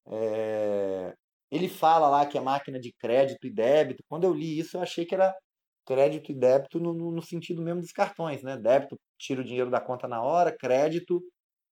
É... 0.07 1.13
Ele 1.51 1.69
fala 1.69 2.09
lá 2.09 2.25
que 2.25 2.37
é 2.37 2.41
máquina 2.41 2.79
de 2.79 2.93
crédito 2.93 3.45
e 3.45 3.53
débito. 3.53 4.03
Quando 4.09 4.25
eu 4.25 4.33
li 4.33 4.59
isso, 4.59 4.77
eu 4.77 4.81
achei 4.81 5.05
que 5.05 5.15
era 5.15 5.33
crédito 5.85 6.31
e 6.31 6.35
débito 6.35 6.79
no, 6.79 6.93
no, 6.93 7.21
sentido 7.21 7.61
mesmo 7.61 7.81
dos 7.81 7.91
cartões, 7.91 8.41
né? 8.43 8.57
Débito, 8.57 8.97
tira 9.17 9.41
o 9.41 9.43
dinheiro 9.43 9.69
da 9.69 9.79
conta 9.79 10.07
na 10.07 10.21
hora, 10.23 10.55
crédito, 10.57 11.21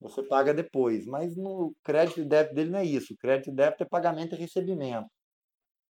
você 0.01 0.23
paga 0.23 0.55
depois. 0.55 1.07
Mas 1.07 1.37
no 1.37 1.75
crédito 1.85 2.21
e 2.21 2.25
débito 2.25 2.55
dele 2.55 2.71
não 2.71 2.79
é 2.79 2.85
isso. 2.85 3.15
Crédito 3.19 3.51
e 3.51 3.55
débito 3.55 3.83
é 3.83 3.87
pagamento 3.87 4.35
e 4.35 4.39
recebimento. 4.39 5.09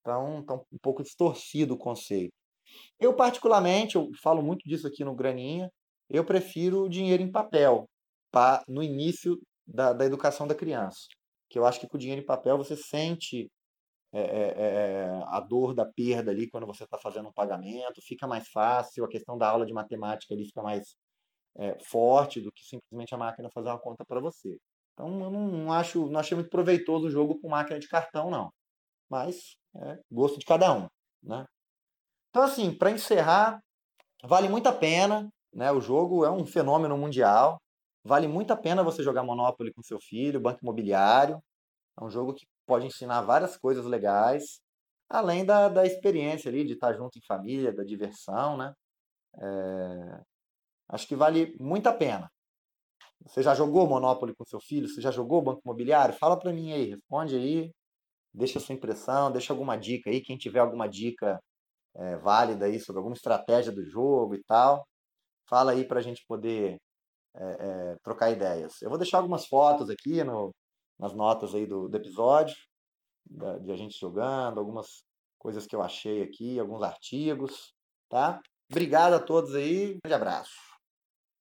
Então, 0.01 0.43
tá 0.45 0.55
um 0.55 0.79
pouco 0.81 1.03
distorcido 1.03 1.75
o 1.75 1.79
conceito. 1.79 2.33
Eu, 2.99 3.15
particularmente, 3.15 3.97
eu 3.97 4.11
falo 4.23 4.43
muito 4.43 4.69
disso 4.69 4.87
aqui 4.87 5.05
no 5.05 5.15
Graninha, 5.15 5.71
eu 6.09 6.25
prefiro 6.25 6.85
o 6.85 6.89
dinheiro 6.89 7.23
em 7.23 7.31
papel 7.31 7.89
pra, 8.31 8.63
no 8.69 8.83
início 8.83 9.39
da, 9.67 9.93
da 9.93 10.05
educação 10.05 10.47
da 10.47 10.55
criança. 10.55 11.07
Que 11.49 11.59
eu 11.59 11.67
acho 11.67 11.81
que 11.81 11.89
com 11.89 11.97
o 11.97 12.01
dinheiro 12.01 12.23
em 12.23 12.27
papel 12.27 12.57
você 12.59 12.77
sente 12.77 13.51
é, 14.13 14.21
é, 14.21 15.23
a 15.27 15.41
dor 15.41 15.75
da 15.75 15.85
perda 15.85 16.31
ali 16.31 16.49
quando 16.49 16.67
você 16.67 16.85
está 16.85 16.99
fazendo 16.99 17.29
um 17.29 17.33
pagamento, 17.33 18.01
fica 18.03 18.27
mais 18.27 18.49
fácil, 18.49 19.05
a 19.05 19.09
questão 19.09 19.37
da 19.37 19.49
aula 19.49 19.67
de 19.67 19.73
matemática 19.73 20.33
ali 20.33 20.47
fica 20.47 20.63
mais 20.63 20.97
é, 21.59 21.77
forte 21.85 22.41
do 22.41 22.53
que 22.53 22.65
simplesmente 22.65 23.15
a 23.15 23.19
máquina 23.19 23.51
fazer 23.53 23.69
uma 23.69 23.79
conta 23.79 24.05
para 24.05 24.21
você. 24.21 24.57
Então 24.93 25.09
eu 25.23 25.31
não, 25.31 25.49
não, 25.49 25.73
acho, 25.73 26.07
não 26.07 26.21
achei 26.21 26.35
muito 26.35 26.51
proveitoso 26.51 27.07
o 27.07 27.11
jogo 27.11 27.39
com 27.41 27.49
máquina 27.49 27.79
de 27.79 27.89
cartão, 27.89 28.31
não. 28.31 28.51
Mas 29.11 29.57
é 29.77 29.99
gosto 30.11 30.39
de 30.39 30.47
cada 30.47 30.73
um. 30.73 30.89
Né? 31.23 31.45
Então, 32.31 32.43
assim, 32.43 32.73
para 32.73 32.91
encerrar, 32.91 33.61
vale 34.25 34.49
muito 34.49 34.69
a 34.69 34.73
pena. 34.73 35.29
Né? 35.53 35.71
O 35.73 35.81
jogo 35.81 36.25
é 36.25 36.31
um 36.31 36.45
fenômeno 36.47 36.97
mundial. 36.97 37.61
Vale 38.05 38.29
muito 38.29 38.53
a 38.53 38.57
pena 38.57 38.85
você 38.85 39.03
jogar 39.03 39.23
Monopoly 39.23 39.73
com 39.73 39.83
seu 39.83 39.99
filho, 40.01 40.41
Banco 40.41 40.61
Imobiliário. 40.63 41.43
É 41.99 42.05
um 42.05 42.11
jogo 42.11 42.35
que 42.35 42.47
pode 42.67 42.87
ensinar 42.87 43.23
várias 43.23 43.57
coisas 43.57 43.85
legais, 43.87 44.61
além 45.09 45.45
da, 45.45 45.69
da 45.69 45.87
experiência 45.87 46.49
ali 46.49 46.65
de 46.65 46.75
estar 46.75 46.93
junto 46.95 47.19
em 47.19 47.23
família, 47.27 47.73
da 47.73 47.85
diversão, 47.85 48.57
né? 48.57 48.75
É... 49.39 50.21
Acho 50.89 51.07
que 51.07 51.17
vale 51.17 51.57
muito 51.59 51.89
a 51.89 51.93
pena. 51.93 52.31
Você 53.25 53.43
já 53.43 53.55
jogou 53.55 53.89
Monopoly 53.89 54.35
com 54.35 54.45
seu 54.45 54.61
filho? 54.61 54.89
Você 54.89 55.01
já 55.01 55.11
jogou 55.11 55.43
Banco 55.43 55.63
Imobiliário? 55.65 56.15
Fala 56.15 56.39
para 56.39 56.53
mim 56.53 56.73
aí, 56.73 56.91
responde 56.91 57.35
aí, 57.37 57.73
deixa 58.33 58.61
sua 58.61 58.75
impressão, 58.75 59.33
deixa 59.33 59.53
alguma 59.53 59.77
dica 59.77 60.11
aí, 60.11 60.21
quem 60.21 60.37
tiver 60.37 60.61
alguma 60.61 60.89
dica 60.89 61.41
é, 61.97 62.17
válida 62.17 62.67
aí 62.67 62.79
sobre 62.79 62.99
alguma 62.99 63.17
estratégia 63.17 63.73
do 63.73 63.85
jogo 63.85 64.35
e 64.35 64.45
tal, 64.45 64.87
fala 65.49 65.73
aí 65.73 65.85
para 65.87 66.01
a 66.01 66.03
gente 66.03 66.25
poder 66.27 66.77
é, 67.35 67.45
é, 67.45 67.97
trocar 68.03 68.31
ideias. 68.31 68.81
Eu 68.83 68.89
vou 68.89 68.99
deixar 68.99 69.19
algumas 69.19 69.47
fotos 69.47 69.91
aqui 69.91 70.23
no, 70.25 70.55
nas 70.99 71.13
notas 71.13 71.55
aí 71.55 71.67
do, 71.67 71.89
do 71.89 71.97
episódio, 71.97 72.57
da, 73.29 73.59
de 73.59 73.71
a 73.71 73.77
gente 73.77 73.99
jogando, 73.99 74.59
algumas 74.59 75.05
coisas 75.39 75.67
que 75.67 75.77
eu 75.77 75.83
achei 75.83 76.23
aqui, 76.23 76.59
alguns 76.59 76.83
artigos, 76.83 77.73
tá? 78.09 78.41
Obrigado 78.71 79.15
a 79.15 79.21
todos 79.21 79.55
aí, 79.55 79.95
um 79.95 79.99
grande 80.05 80.15
abraço. 80.15 80.76